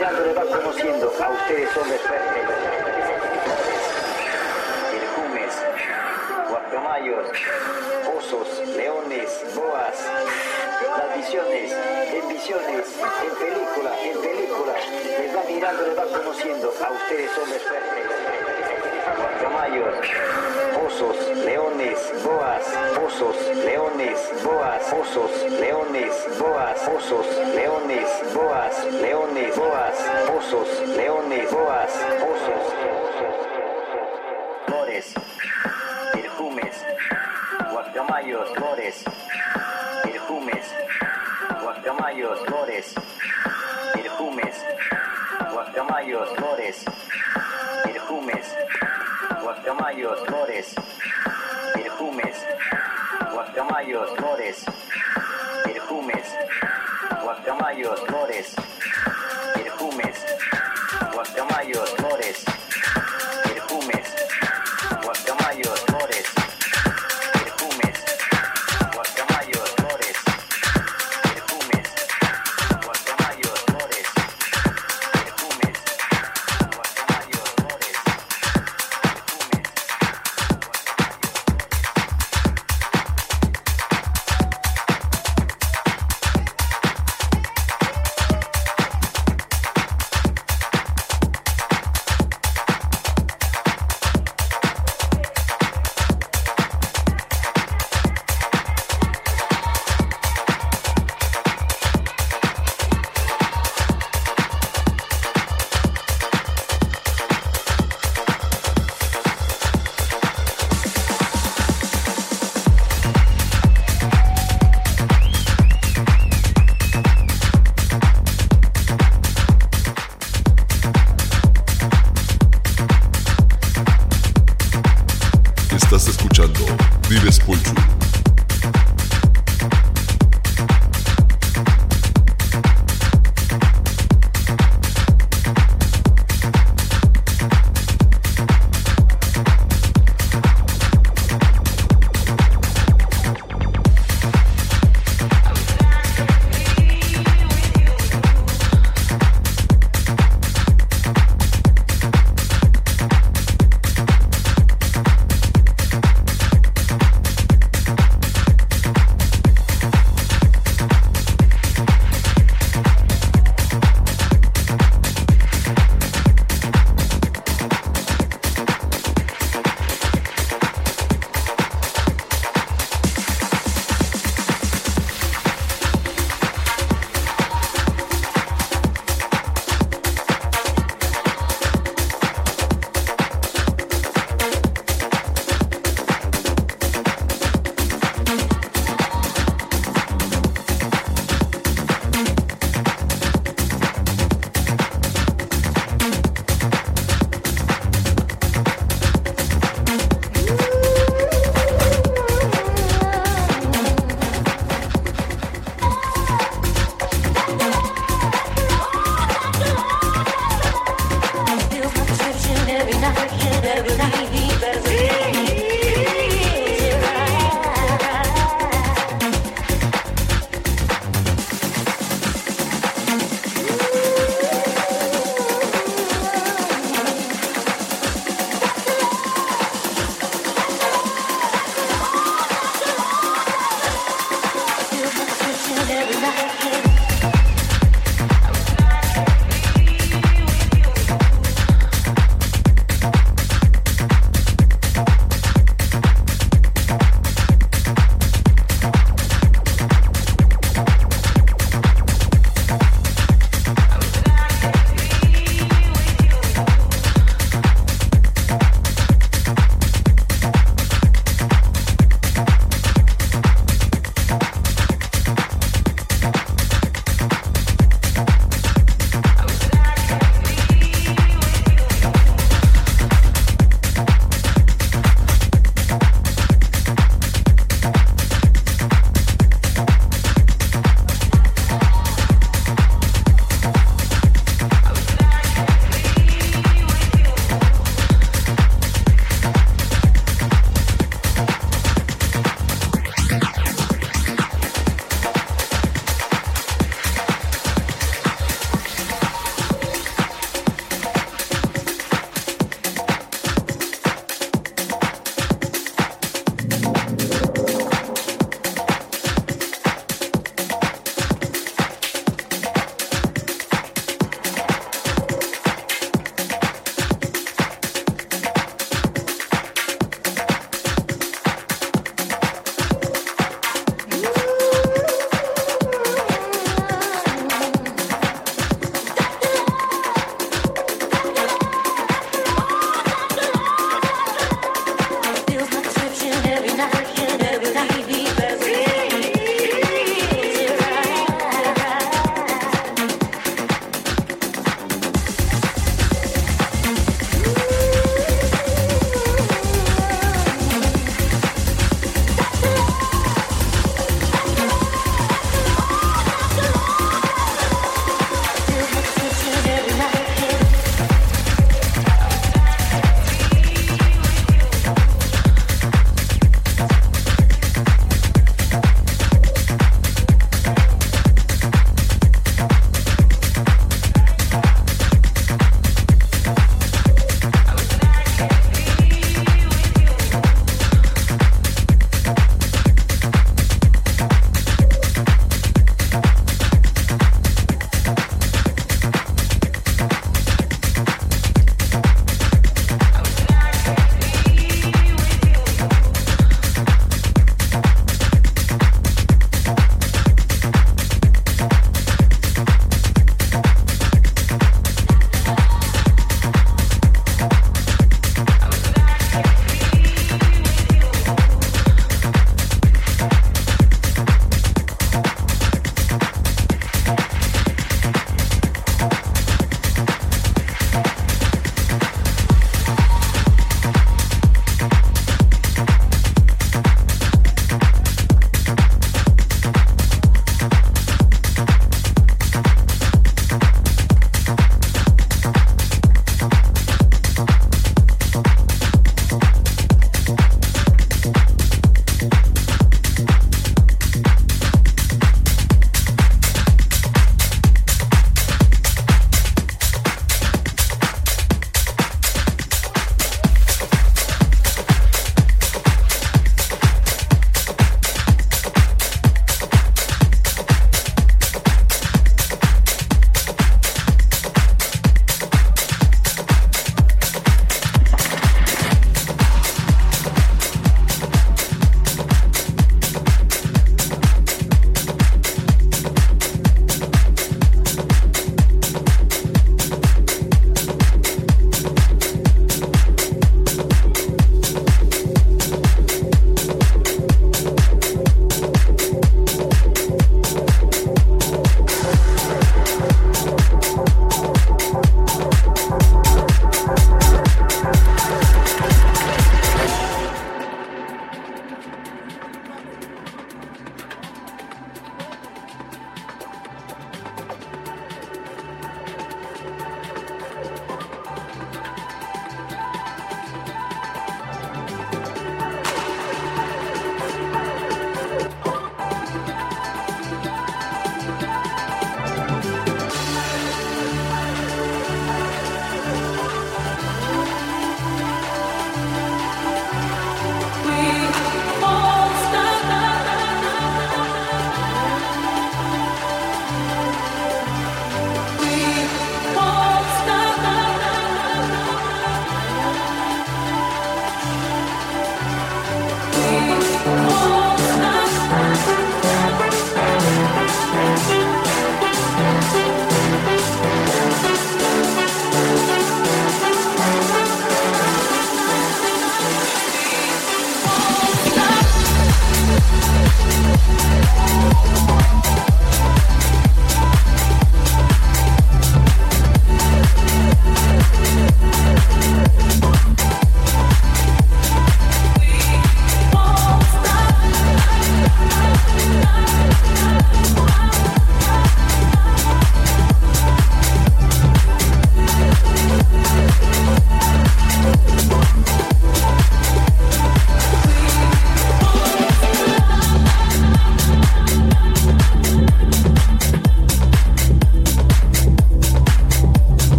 mirando 0.00 0.24
le 0.24 0.32
va 0.32 0.44
conociendo. 0.46 1.12
A 1.20 1.28
ustedes 1.28 1.70
son 1.72 1.88
perfectos. 1.90 2.56
Perjumes, 4.90 5.54
guacamayos, 6.48 7.28
osos, 8.16 8.66
leones, 8.68 9.54
boas. 9.54 9.98
Las 10.96 11.16
visiones, 11.16 11.72
en 12.14 12.28
visiones, 12.28 12.86
en 13.26 13.34
película, 13.36 13.92
en 14.02 14.20
película. 14.22 14.74
Les 15.18 15.36
va 15.36 15.42
mirando, 15.46 15.82
les 15.86 15.98
va 15.98 16.18
conociendo. 16.18 16.72
A 16.82 16.90
ustedes 16.92 17.30
son 17.32 17.50
perfectos 17.50 18.29
caballos, 19.16 19.94
osos, 20.86 21.16
leones, 21.44 21.98
boas, 22.22 22.64
osos, 23.04 23.36
leones, 23.64 24.18
boas, 24.42 24.92
osos, 24.92 25.30
leones, 25.60 26.38
boas, 26.38 26.88
osos, 26.88 27.26
leones, 27.54 28.08
boas, 28.34 28.84
leones, 28.92 29.56
boas, 29.56 29.94
osos, 30.36 30.88
leones, 30.88 31.50
boas, 31.50 31.90
osos, 32.32 32.74
flores, 34.66 35.14
perfumes, 36.12 36.84
guacamayos, 37.72 38.50
flores, 38.54 39.04
perfumes, 40.02 40.74
guacamayos, 41.62 42.40
flores, 42.46 42.94
perfumes, 43.92 44.56
guacamayos, 45.52 46.28
flores, 46.36 46.84
perfumes 47.84 48.89
guacamayos, 49.62 50.18
flores, 50.26 50.74
perfumes, 51.74 52.46
guacamayos, 53.32 54.10
flores, 54.16 54.64
perfumes, 55.64 56.26
guacamayos, 57.22 58.00
flores. 58.06 58.56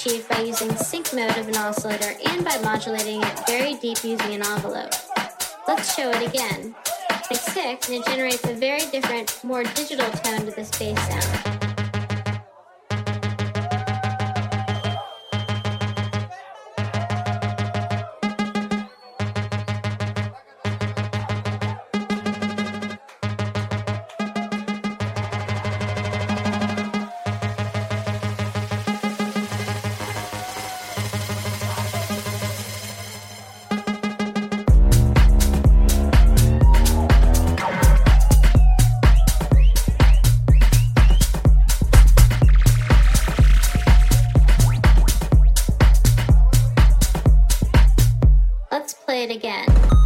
Achieved 0.00 0.28
by 0.28 0.40
using 0.40 0.74
sync 0.76 1.12
mode 1.12 1.36
of 1.36 1.48
an 1.48 1.56
oscillator 1.56 2.14
and 2.26 2.44
by 2.44 2.56
modulating 2.58 3.22
it 3.22 3.46
very 3.46 3.74
deep 3.74 4.02
using 4.02 4.34
an 4.34 4.42
envelope. 4.42 4.92
Let's 5.68 5.94
show 5.94 6.10
it 6.10 6.26
again. 6.26 6.74
It's 7.30 7.52
6 7.52 7.88
and 7.88 7.98
it 7.98 8.06
generates 8.06 8.44
a 8.44 8.54
very 8.54 8.86
different, 8.90 9.38
more 9.44 9.62
digital 9.62 10.10
tone 10.10 10.46
to 10.46 10.52
this 10.52 10.70
bass 10.78 10.98
sound. 11.06 11.69
it 49.20 49.30
again. 49.30 49.99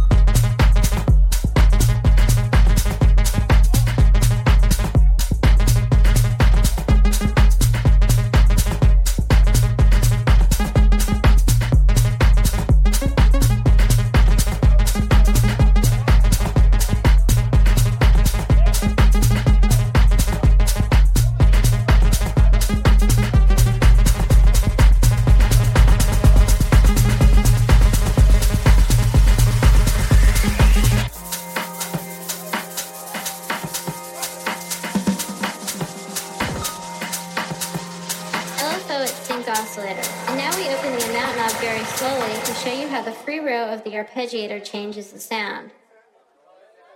Arpeggiator 43.95 44.63
changes 44.63 45.11
the 45.11 45.19
sound. 45.19 45.71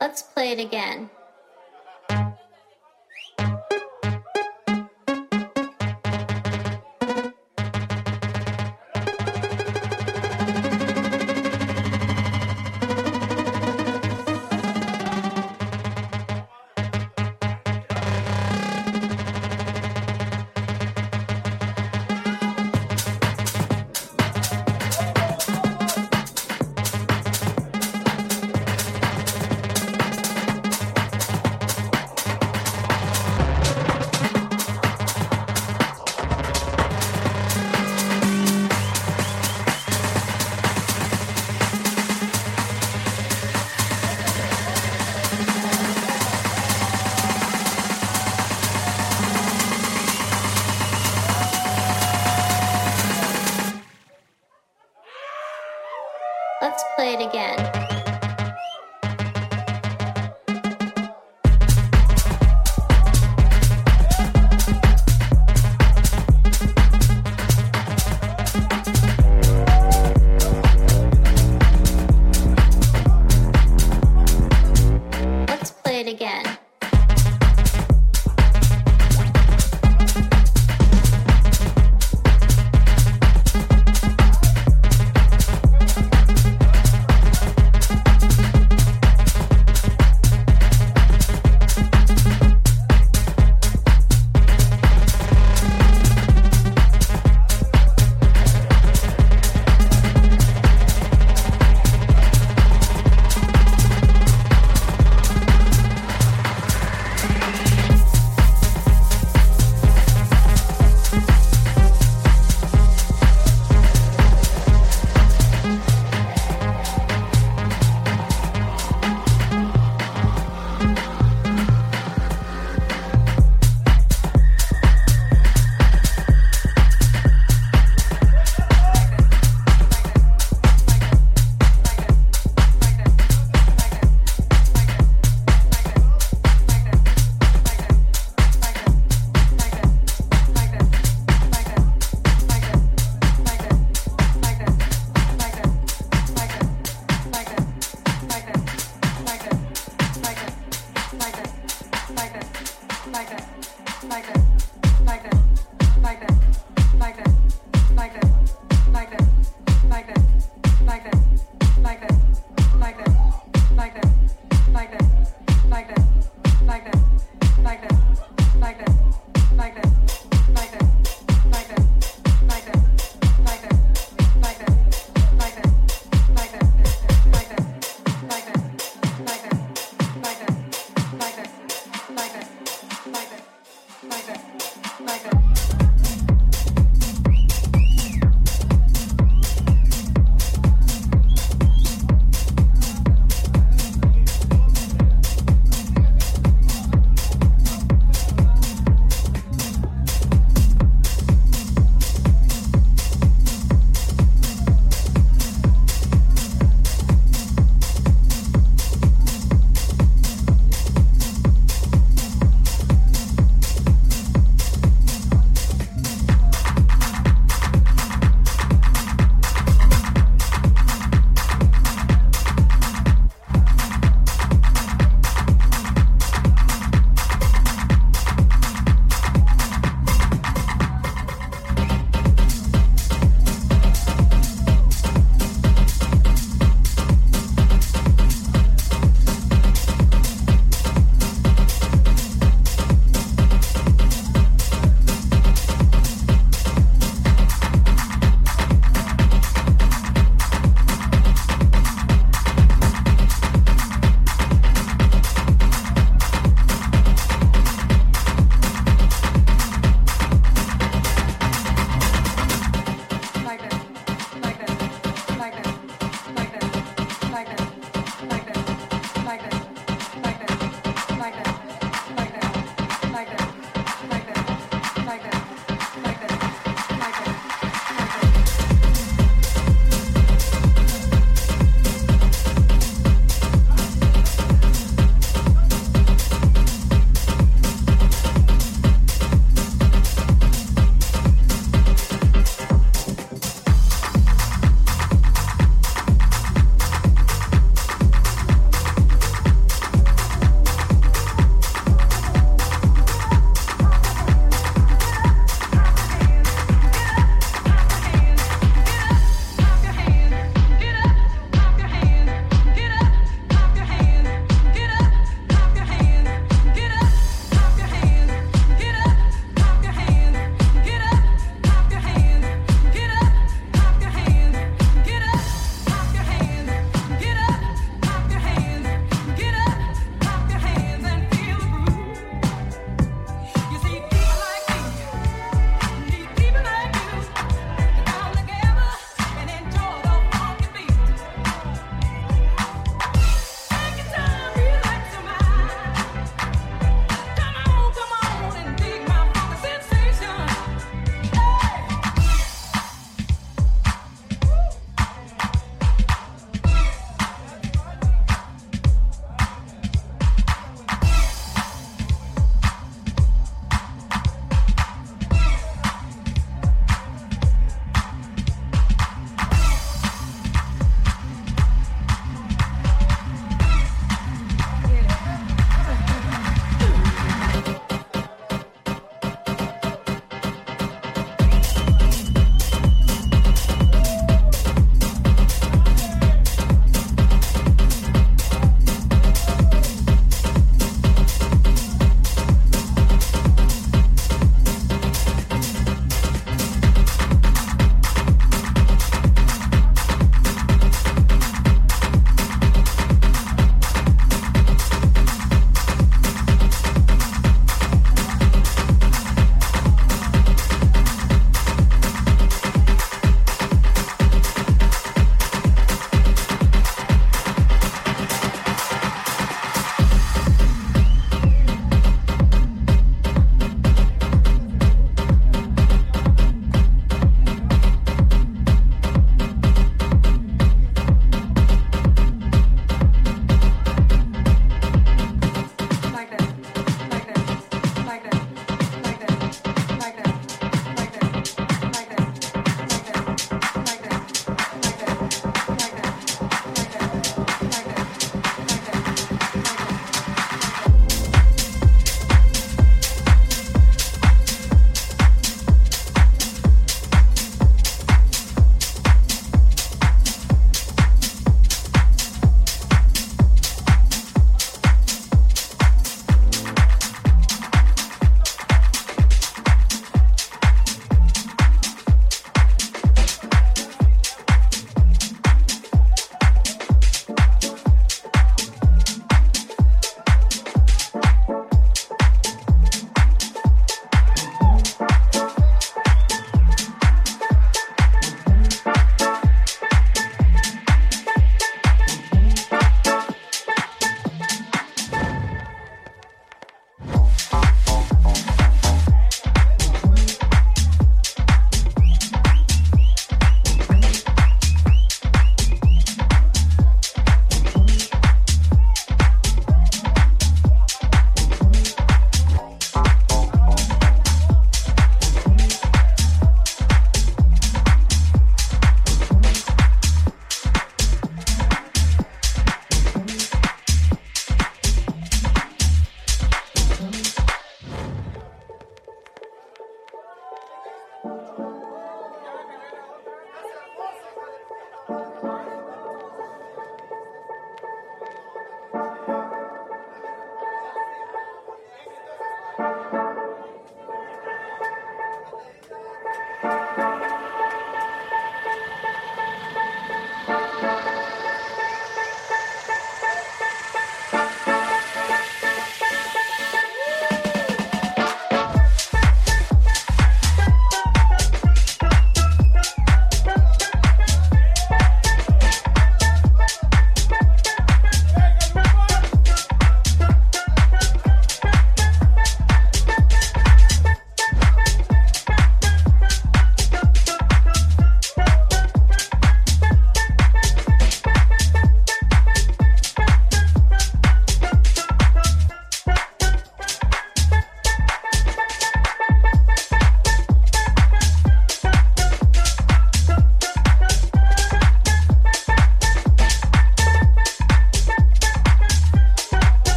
Let's 0.00 0.22
play 0.22 0.52
it 0.52 0.60
again. 0.60 1.10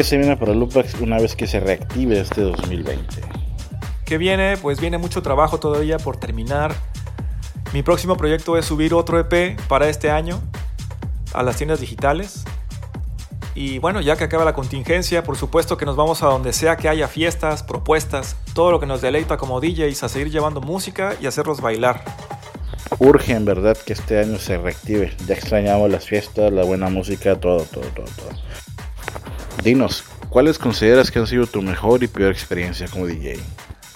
¿Qué 0.00 0.04
se 0.04 0.16
viene 0.16 0.34
para 0.34 0.54
Lupax 0.54 0.94
una 1.02 1.18
vez 1.18 1.36
que 1.36 1.46
se 1.46 1.60
reactive 1.60 2.18
este 2.18 2.40
2020? 2.40 3.20
¿Qué 4.06 4.16
viene? 4.16 4.56
Pues 4.56 4.80
viene 4.80 4.96
mucho 4.96 5.20
trabajo 5.20 5.60
todavía 5.60 5.98
por 5.98 6.16
terminar. 6.16 6.74
Mi 7.74 7.82
próximo 7.82 8.16
proyecto 8.16 8.56
es 8.56 8.64
subir 8.64 8.94
otro 8.94 9.20
EP 9.20 9.60
para 9.68 9.90
este 9.90 10.10
año 10.10 10.40
a 11.34 11.42
las 11.42 11.56
tiendas 11.56 11.80
digitales. 11.80 12.44
Y 13.54 13.78
bueno, 13.78 14.00
ya 14.00 14.16
que 14.16 14.24
acaba 14.24 14.46
la 14.46 14.54
contingencia, 14.54 15.22
por 15.22 15.36
supuesto 15.36 15.76
que 15.76 15.84
nos 15.84 15.96
vamos 15.96 16.22
a 16.22 16.28
donde 16.28 16.54
sea 16.54 16.78
que 16.78 16.88
haya 16.88 17.06
fiestas, 17.06 17.62
propuestas, 17.62 18.36
todo 18.54 18.70
lo 18.70 18.80
que 18.80 18.86
nos 18.86 19.02
deleita 19.02 19.36
como 19.36 19.60
DJs 19.60 20.02
a 20.02 20.08
seguir 20.08 20.30
llevando 20.30 20.62
música 20.62 21.14
y 21.20 21.26
hacerlos 21.26 21.60
bailar. 21.60 22.02
Urge 23.00 23.34
en 23.34 23.44
verdad 23.44 23.76
que 23.76 23.92
este 23.92 24.18
año 24.18 24.38
se 24.38 24.56
reactive. 24.56 25.12
Ya 25.26 25.34
extrañamos 25.34 25.90
las 25.90 26.06
fiestas, 26.06 26.50
la 26.54 26.64
buena 26.64 26.88
música, 26.88 27.38
todo, 27.38 27.64
todo, 27.64 27.84
todo, 27.94 28.06
todo. 28.16 28.29
Dinos, 29.62 30.04
¿cuáles 30.30 30.58
consideras 30.58 31.10
que 31.10 31.18
han 31.18 31.26
sido 31.26 31.46
tu 31.46 31.60
mejor 31.62 32.02
y 32.02 32.08
peor 32.08 32.32
experiencia 32.32 32.88
como 32.88 33.06
DJ? 33.06 33.38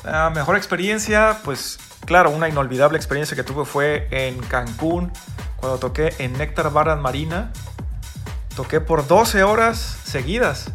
La 0.05 0.31
mejor 0.31 0.57
experiencia, 0.57 1.39
pues 1.45 1.79
claro, 2.05 2.31
una 2.31 2.49
inolvidable 2.49 2.99
experiencia 2.99 3.35
que 3.35 3.43
tuve 3.43 3.65
fue 3.65 4.07
en 4.11 4.39
Cancún, 4.41 5.11
cuando 5.57 5.79
toqué 5.79 6.15
en 6.19 6.35
Néctar 6.35 6.71
Bar 6.71 6.97
Marina 6.99 7.51
Toqué 8.55 8.81
por 8.81 9.07
12 9.07 9.43
horas 9.43 9.79
seguidas 10.05 10.71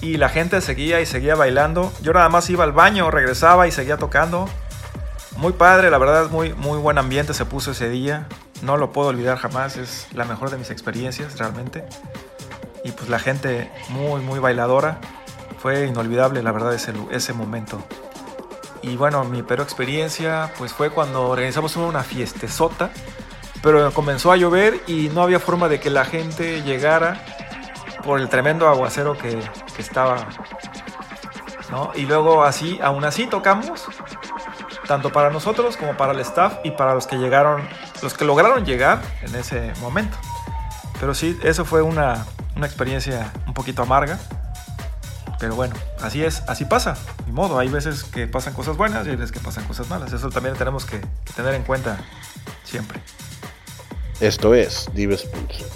y 0.00 0.16
la 0.16 0.28
gente 0.28 0.60
seguía 0.60 1.00
y 1.00 1.06
seguía 1.06 1.36
bailando. 1.36 1.92
Yo 2.02 2.12
nada 2.12 2.28
más 2.28 2.50
iba 2.50 2.64
al 2.64 2.72
baño, 2.72 3.10
regresaba 3.12 3.68
y 3.68 3.70
seguía 3.70 3.96
tocando. 3.96 4.48
Muy 5.36 5.52
padre, 5.52 5.90
la 5.90 5.98
verdad, 5.98 6.30
muy, 6.30 6.52
muy 6.54 6.78
buen 6.78 6.98
ambiente 6.98 7.32
se 7.32 7.44
puso 7.44 7.70
ese 7.70 7.88
día. 7.88 8.26
No 8.62 8.76
lo 8.76 8.90
puedo 8.90 9.08
olvidar 9.08 9.38
jamás, 9.38 9.76
es 9.76 10.08
la 10.14 10.24
mejor 10.24 10.50
de 10.50 10.58
mis 10.58 10.70
experiencias 10.70 11.38
realmente. 11.38 11.84
Y 12.86 12.92
pues 12.92 13.08
la 13.08 13.18
gente 13.18 13.70
muy, 13.90 14.20
muy 14.20 14.38
bailadora. 14.38 15.00
Fue 15.58 15.86
inolvidable, 15.86 16.42
la 16.42 16.52
verdad, 16.52 16.72
ese, 16.72 16.92
ese 17.10 17.32
momento. 17.32 17.82
Y 18.82 18.96
bueno, 18.96 19.24
mi 19.24 19.42
peor 19.42 19.60
experiencia 19.60 20.52
pues 20.56 20.72
fue 20.72 20.90
cuando 20.90 21.28
organizamos 21.28 21.76
una 21.76 22.02
fiestezota 22.02 22.90
pero 23.66 23.92
comenzó 23.92 24.30
a 24.30 24.36
llover 24.36 24.80
y 24.86 25.08
no 25.08 25.22
había 25.22 25.40
forma 25.40 25.68
de 25.68 25.80
que 25.80 25.90
la 25.90 26.04
gente 26.04 26.62
llegara 26.62 27.20
por 28.04 28.20
el 28.20 28.28
tremendo 28.28 28.68
aguacero 28.68 29.18
que, 29.18 29.40
estaba. 29.76 30.28
Y 31.96 32.02
luego 32.02 32.44
así, 32.44 32.78
aún 32.80 33.04
así 33.04 33.26
tocamos, 33.26 33.86
tanto 34.86 35.10
para 35.10 35.30
nosotros 35.30 35.76
como 35.76 35.96
para 35.96 36.12
el 36.12 36.20
staff 36.20 36.58
y 36.62 36.70
para 36.70 36.94
los 36.94 37.08
que 37.08 37.16
llegaron, 37.16 37.68
los 38.02 38.14
que 38.14 38.24
lograron 38.24 38.64
llegar 38.64 39.02
en 39.22 39.34
ese 39.34 39.72
momento. 39.80 40.16
Pero 41.00 41.14
sí, 41.14 41.38
eso 41.42 41.64
fue 41.64 41.82
una, 41.82 42.26
una 42.56 42.66
experiencia 42.66 43.32
un 43.46 43.54
poquito 43.54 43.82
amarga. 43.82 44.18
Pero 45.38 45.54
bueno, 45.54 45.74
así 46.00 46.24
es, 46.24 46.42
así 46.48 46.64
pasa, 46.64 46.96
ni 47.26 47.32
modo. 47.32 47.58
Hay 47.58 47.68
veces 47.68 48.04
que 48.04 48.26
pasan 48.26 48.54
cosas 48.54 48.76
buenas 48.76 49.06
y 49.06 49.10
hay 49.10 49.16
veces 49.16 49.32
que 49.32 49.40
pasan 49.40 49.64
cosas 49.64 49.88
malas. 49.88 50.12
Eso 50.12 50.30
también 50.30 50.56
tenemos 50.56 50.86
que 50.86 51.00
tener 51.34 51.54
en 51.54 51.62
cuenta 51.62 51.98
siempre. 52.64 53.00
Esto 54.20 54.54
es 54.54 54.88
Dives 54.94 55.24
Pulso. 55.24 55.66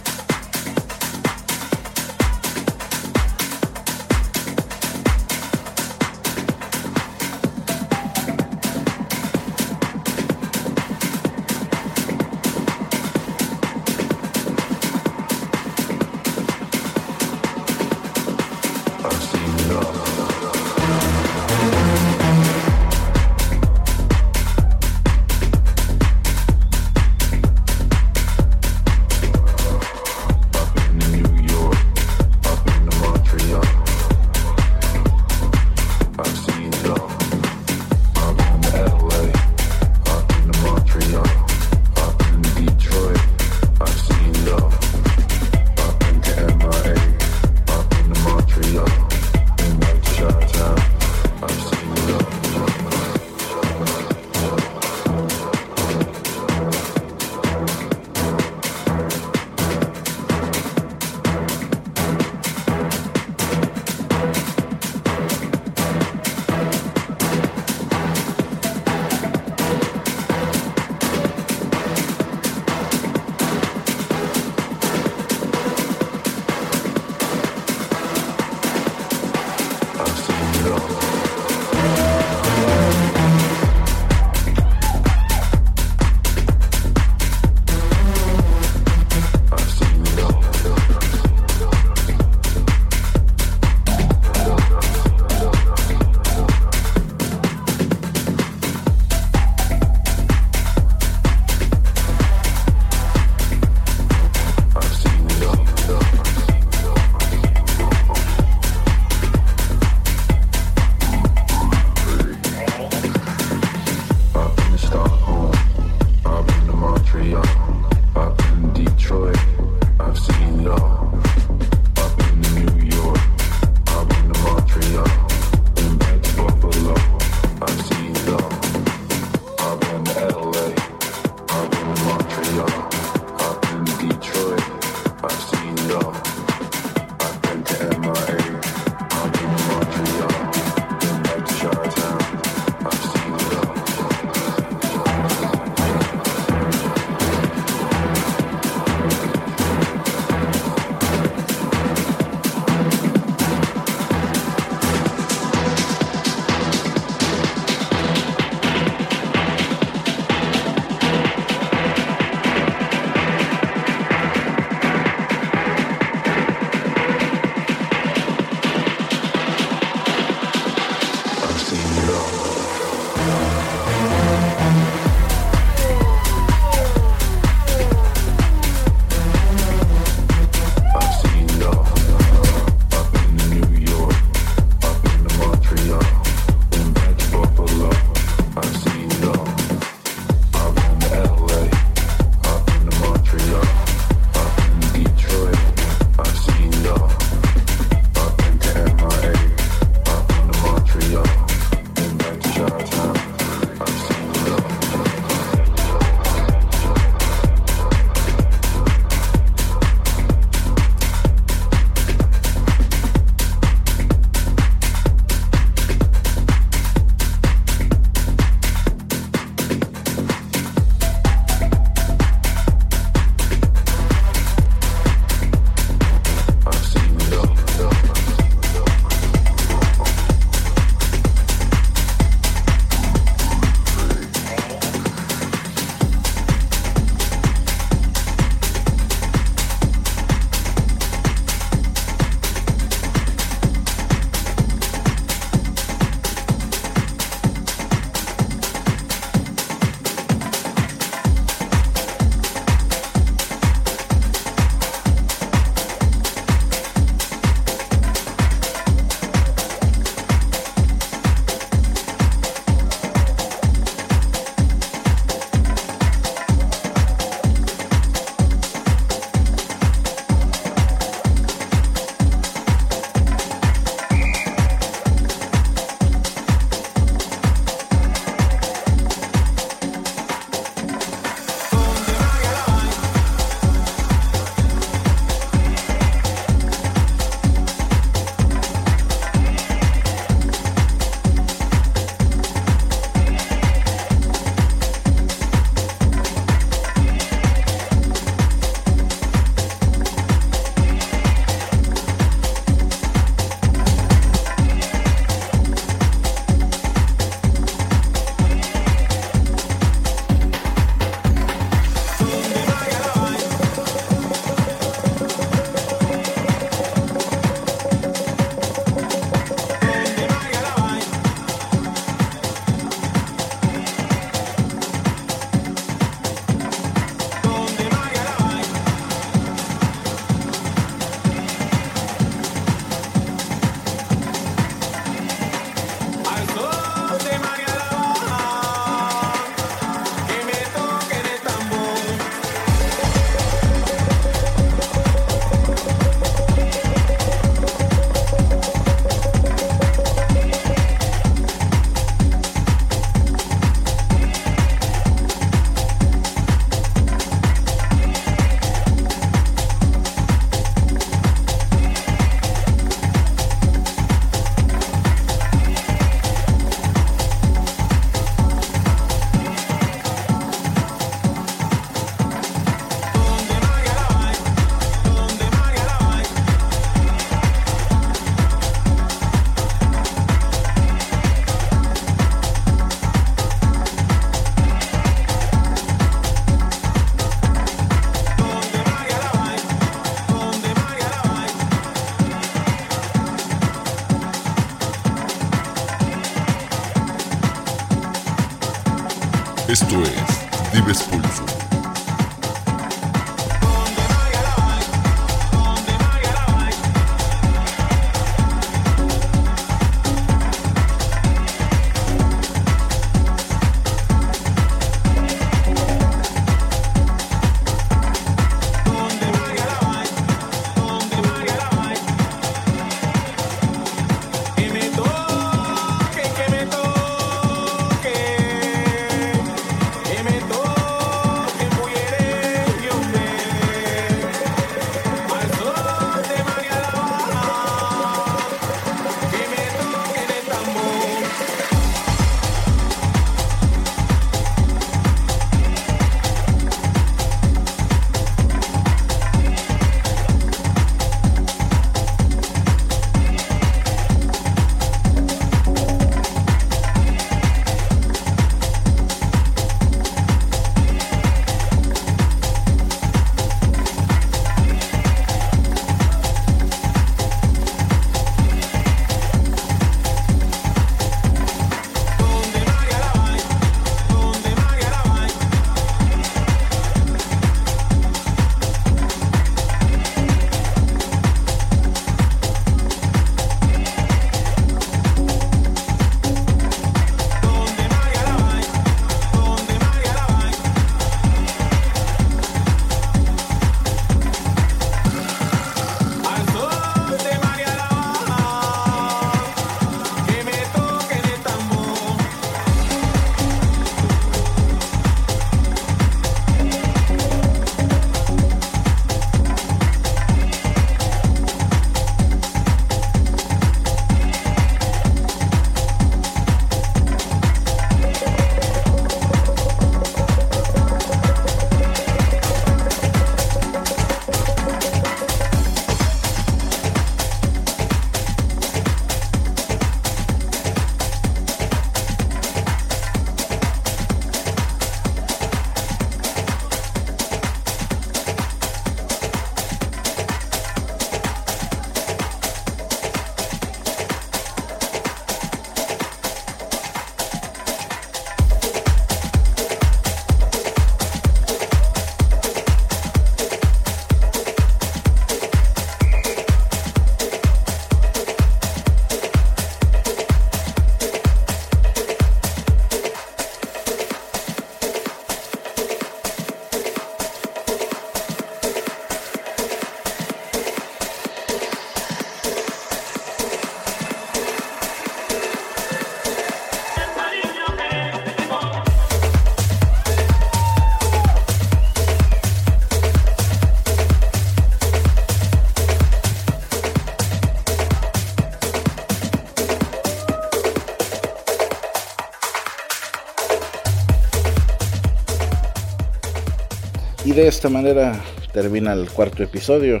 De 597.42 597.48
esta 597.48 597.68
manera 597.68 598.20
termina 598.52 598.92
el 598.92 599.08
cuarto 599.08 599.42
episodio. 599.42 600.00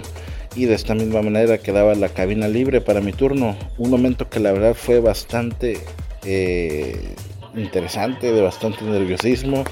Y 0.56 0.64
de 0.64 0.74
esta 0.74 0.94
misma 0.94 1.22
manera 1.22 1.58
quedaba 1.58 1.94
la 1.94 2.08
cabina 2.08 2.48
libre 2.48 2.80
para 2.80 3.00
mi 3.00 3.12
turno. 3.12 3.56
Un 3.78 3.90
momento 3.90 4.28
que 4.28 4.40
la 4.40 4.52
verdad 4.52 4.74
fue 4.74 5.00
bastante 5.00 5.78
eh, 6.24 7.14
interesante, 7.54 8.32
de 8.32 8.42
bastante 8.42 8.84
nerviosismo. 8.84 9.64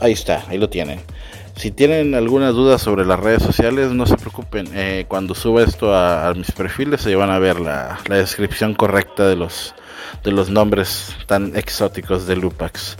Ahí 0.00 0.12
está, 0.12 0.44
ahí 0.48 0.58
lo 0.58 0.68
tienen. 0.68 1.00
Si 1.56 1.70
tienen 1.70 2.14
alguna 2.14 2.50
duda 2.50 2.78
sobre 2.78 3.04
las 3.04 3.20
redes 3.20 3.42
sociales, 3.42 3.92
no 3.92 4.06
se 4.06 4.16
preocupen. 4.16 4.68
Eh, 4.74 5.06
cuando 5.08 5.34
suba 5.34 5.62
esto 5.62 5.94
a, 5.94 6.28
a, 6.28 6.34
mis 6.34 6.50
perfiles, 6.50 7.00
se 7.00 7.14
van 7.14 7.30
a 7.30 7.38
ver 7.38 7.60
la, 7.60 8.00
la, 8.08 8.16
descripción 8.16 8.74
correcta 8.74 9.28
de 9.28 9.36
los, 9.36 9.74
de 10.24 10.32
los 10.32 10.50
nombres 10.50 11.14
tan 11.26 11.56
exóticos 11.56 12.26
de 12.26 12.36
Lupax. 12.36 12.96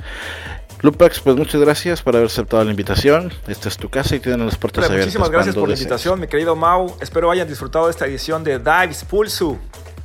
Lupax, 0.83 1.21
pues 1.21 1.35
muchas 1.37 1.61
gracias 1.63 2.03
por 2.03 2.15
haber 2.15 2.27
aceptado 2.27 2.63
la 2.63 2.71
invitación. 2.71 3.33
Esta 3.49 3.69
es 3.69 3.77
tu 3.77 3.89
casa 3.89 4.17
y 4.17 4.21
tienen 4.21 4.45
las 4.45 4.57
puertas 4.57 4.85
abiertas. 4.85 5.07
Muchísimas 5.07 5.31
gracias 5.31 5.55
por 5.55 5.69
la 5.69 5.75
invitación, 5.75 6.21
mi 6.21 6.27
querido 6.27 6.55
Mau. 6.55 6.95
Espero 7.01 7.31
hayan 7.31 7.49
disfrutado 7.49 7.87
de 7.87 7.91
esta 7.91 8.07
edición 8.07 8.45
de 8.45 8.59
Dives 8.59 9.03
Pulsu. 9.05 9.59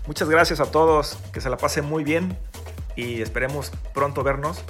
Muchas 0.08 0.30
gracias 0.30 0.60
a 0.60 0.72
todos, 0.72 1.18
que 1.34 1.42
se 1.42 1.50
la 1.50 1.58
pasen 1.58 1.86
muy 1.86 2.04
bien 2.04 2.38
y 2.96 3.22
esperemos 3.22 3.72
pronto 3.94 4.24
vernos 4.24 4.64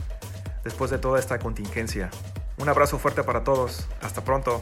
después 0.63 0.91
de 0.91 0.97
toda 0.97 1.19
esta 1.19 1.39
contingencia. 1.39 2.09
Un 2.59 2.67
abrazo 2.67 2.99
fuerte 2.99 3.23
para 3.23 3.43
todos. 3.43 3.87
Hasta 4.01 4.23
pronto. 4.23 4.61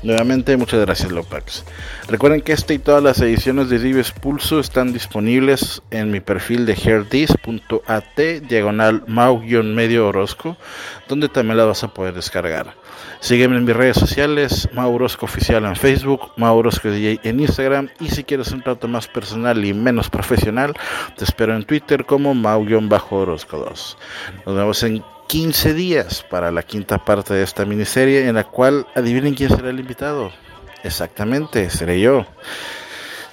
Nuevamente, 0.00 0.56
muchas 0.56 0.80
gracias, 0.80 1.10
Lopax. 1.10 1.64
Recuerden 2.06 2.40
que 2.40 2.52
esta 2.52 2.72
y 2.72 2.78
todas 2.78 3.02
las 3.02 3.20
ediciones 3.20 3.68
de 3.68 3.80
Dives 3.80 4.12
Pulso 4.12 4.60
están 4.60 4.92
disponibles 4.92 5.82
en 5.90 6.12
mi 6.12 6.20
perfil 6.20 6.66
de 6.66 6.74
herdis.at, 6.74 8.18
diagonal 8.42 9.02
mau-medio 9.08 10.06
Orozco, 10.06 10.56
donde 11.08 11.28
también 11.28 11.56
la 11.56 11.64
vas 11.64 11.82
a 11.82 11.92
poder 11.92 12.14
descargar. 12.14 12.74
Sígueme 13.18 13.56
en 13.56 13.64
mis 13.64 13.74
redes 13.74 13.96
sociales, 13.96 14.68
Mau 14.72 14.96
Oficial 15.20 15.64
en 15.64 15.74
Facebook, 15.74 16.30
Mau 16.36 16.62
DJ 16.62 17.18
en 17.24 17.40
Instagram, 17.40 17.88
y 17.98 18.08
si 18.10 18.22
quieres 18.22 18.52
un 18.52 18.62
trato 18.62 18.86
más 18.86 19.08
personal 19.08 19.64
y 19.64 19.74
menos 19.74 20.08
profesional, 20.08 20.74
te 21.16 21.24
espero 21.24 21.56
en 21.56 21.64
Twitter 21.64 22.04
como 22.04 22.34
Mau-Orozco 22.34 23.58
2. 23.58 23.98
Nos 24.46 24.54
vemos 24.54 24.82
en 24.84 25.02
15 25.28 25.74
días 25.74 26.24
para 26.28 26.50
la 26.50 26.62
quinta 26.62 27.04
parte 27.04 27.34
de 27.34 27.42
esta 27.42 27.66
miniserie 27.66 28.26
en 28.26 28.36
la 28.36 28.44
cual 28.44 28.86
adivinen 28.94 29.34
quién 29.34 29.50
será 29.50 29.68
el 29.68 29.78
invitado. 29.78 30.32
Exactamente, 30.82 31.68
seré 31.70 32.00
yo. 32.00 32.26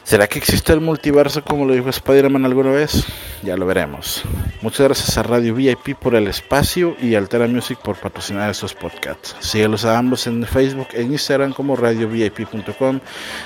¿Será 0.03 0.27
que 0.27 0.37
existe 0.37 0.71
el 0.73 0.81
multiverso 0.81 1.43
como 1.43 1.65
lo 1.65 1.73
dijo 1.73 1.89
Spider-Man 1.89 2.45
alguna 2.45 2.69
vez? 2.69 3.05
Ya 3.41 3.57
lo 3.57 3.65
veremos. 3.65 4.23
Muchas 4.61 4.85
gracias 4.85 5.17
a 5.17 5.23
Radio 5.23 5.55
VIP 5.55 5.97
por 5.97 6.13
el 6.15 6.27
espacio 6.27 6.95
y 7.01 7.15
Altera 7.15 7.47
Music 7.47 7.79
por 7.81 7.95
patrocinar 7.95 8.51
estos 8.51 8.75
podcasts. 8.75 9.35
Síguelos 9.39 9.83
a 9.85 9.97
ambos 9.97 10.27
en 10.27 10.45
Facebook 10.45 10.89
e 10.93 11.01
Instagram 11.01 11.53
como 11.53 11.75
radiovip.com 11.75 12.99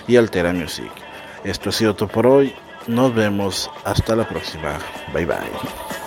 y 0.08 0.18
Altera 0.18 0.52
Music. 0.52 0.92
Esto 1.44 1.70
ha 1.70 1.72
sido 1.72 1.96
todo 1.96 2.10
por 2.10 2.28
hoy. 2.28 2.54
Nos 2.88 3.14
vemos 3.14 3.72
hasta 3.86 4.16
la 4.16 4.28
próxima. 4.28 4.80
Bye 5.14 5.28
bye. 5.28 5.99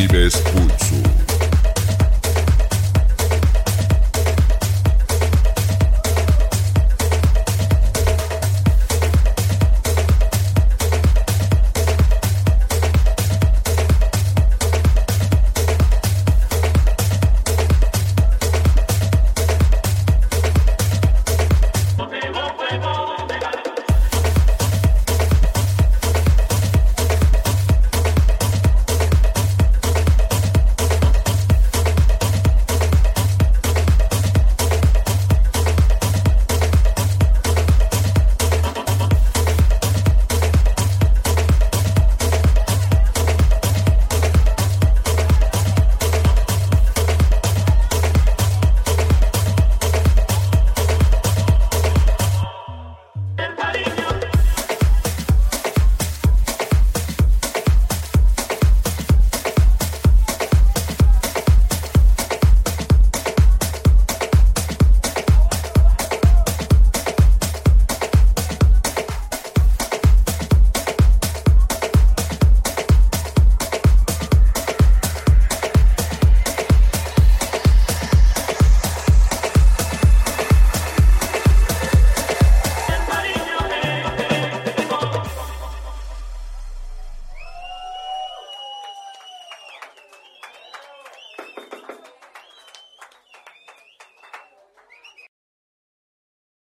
Dives 0.00 0.40
Pulso. 0.40 0.69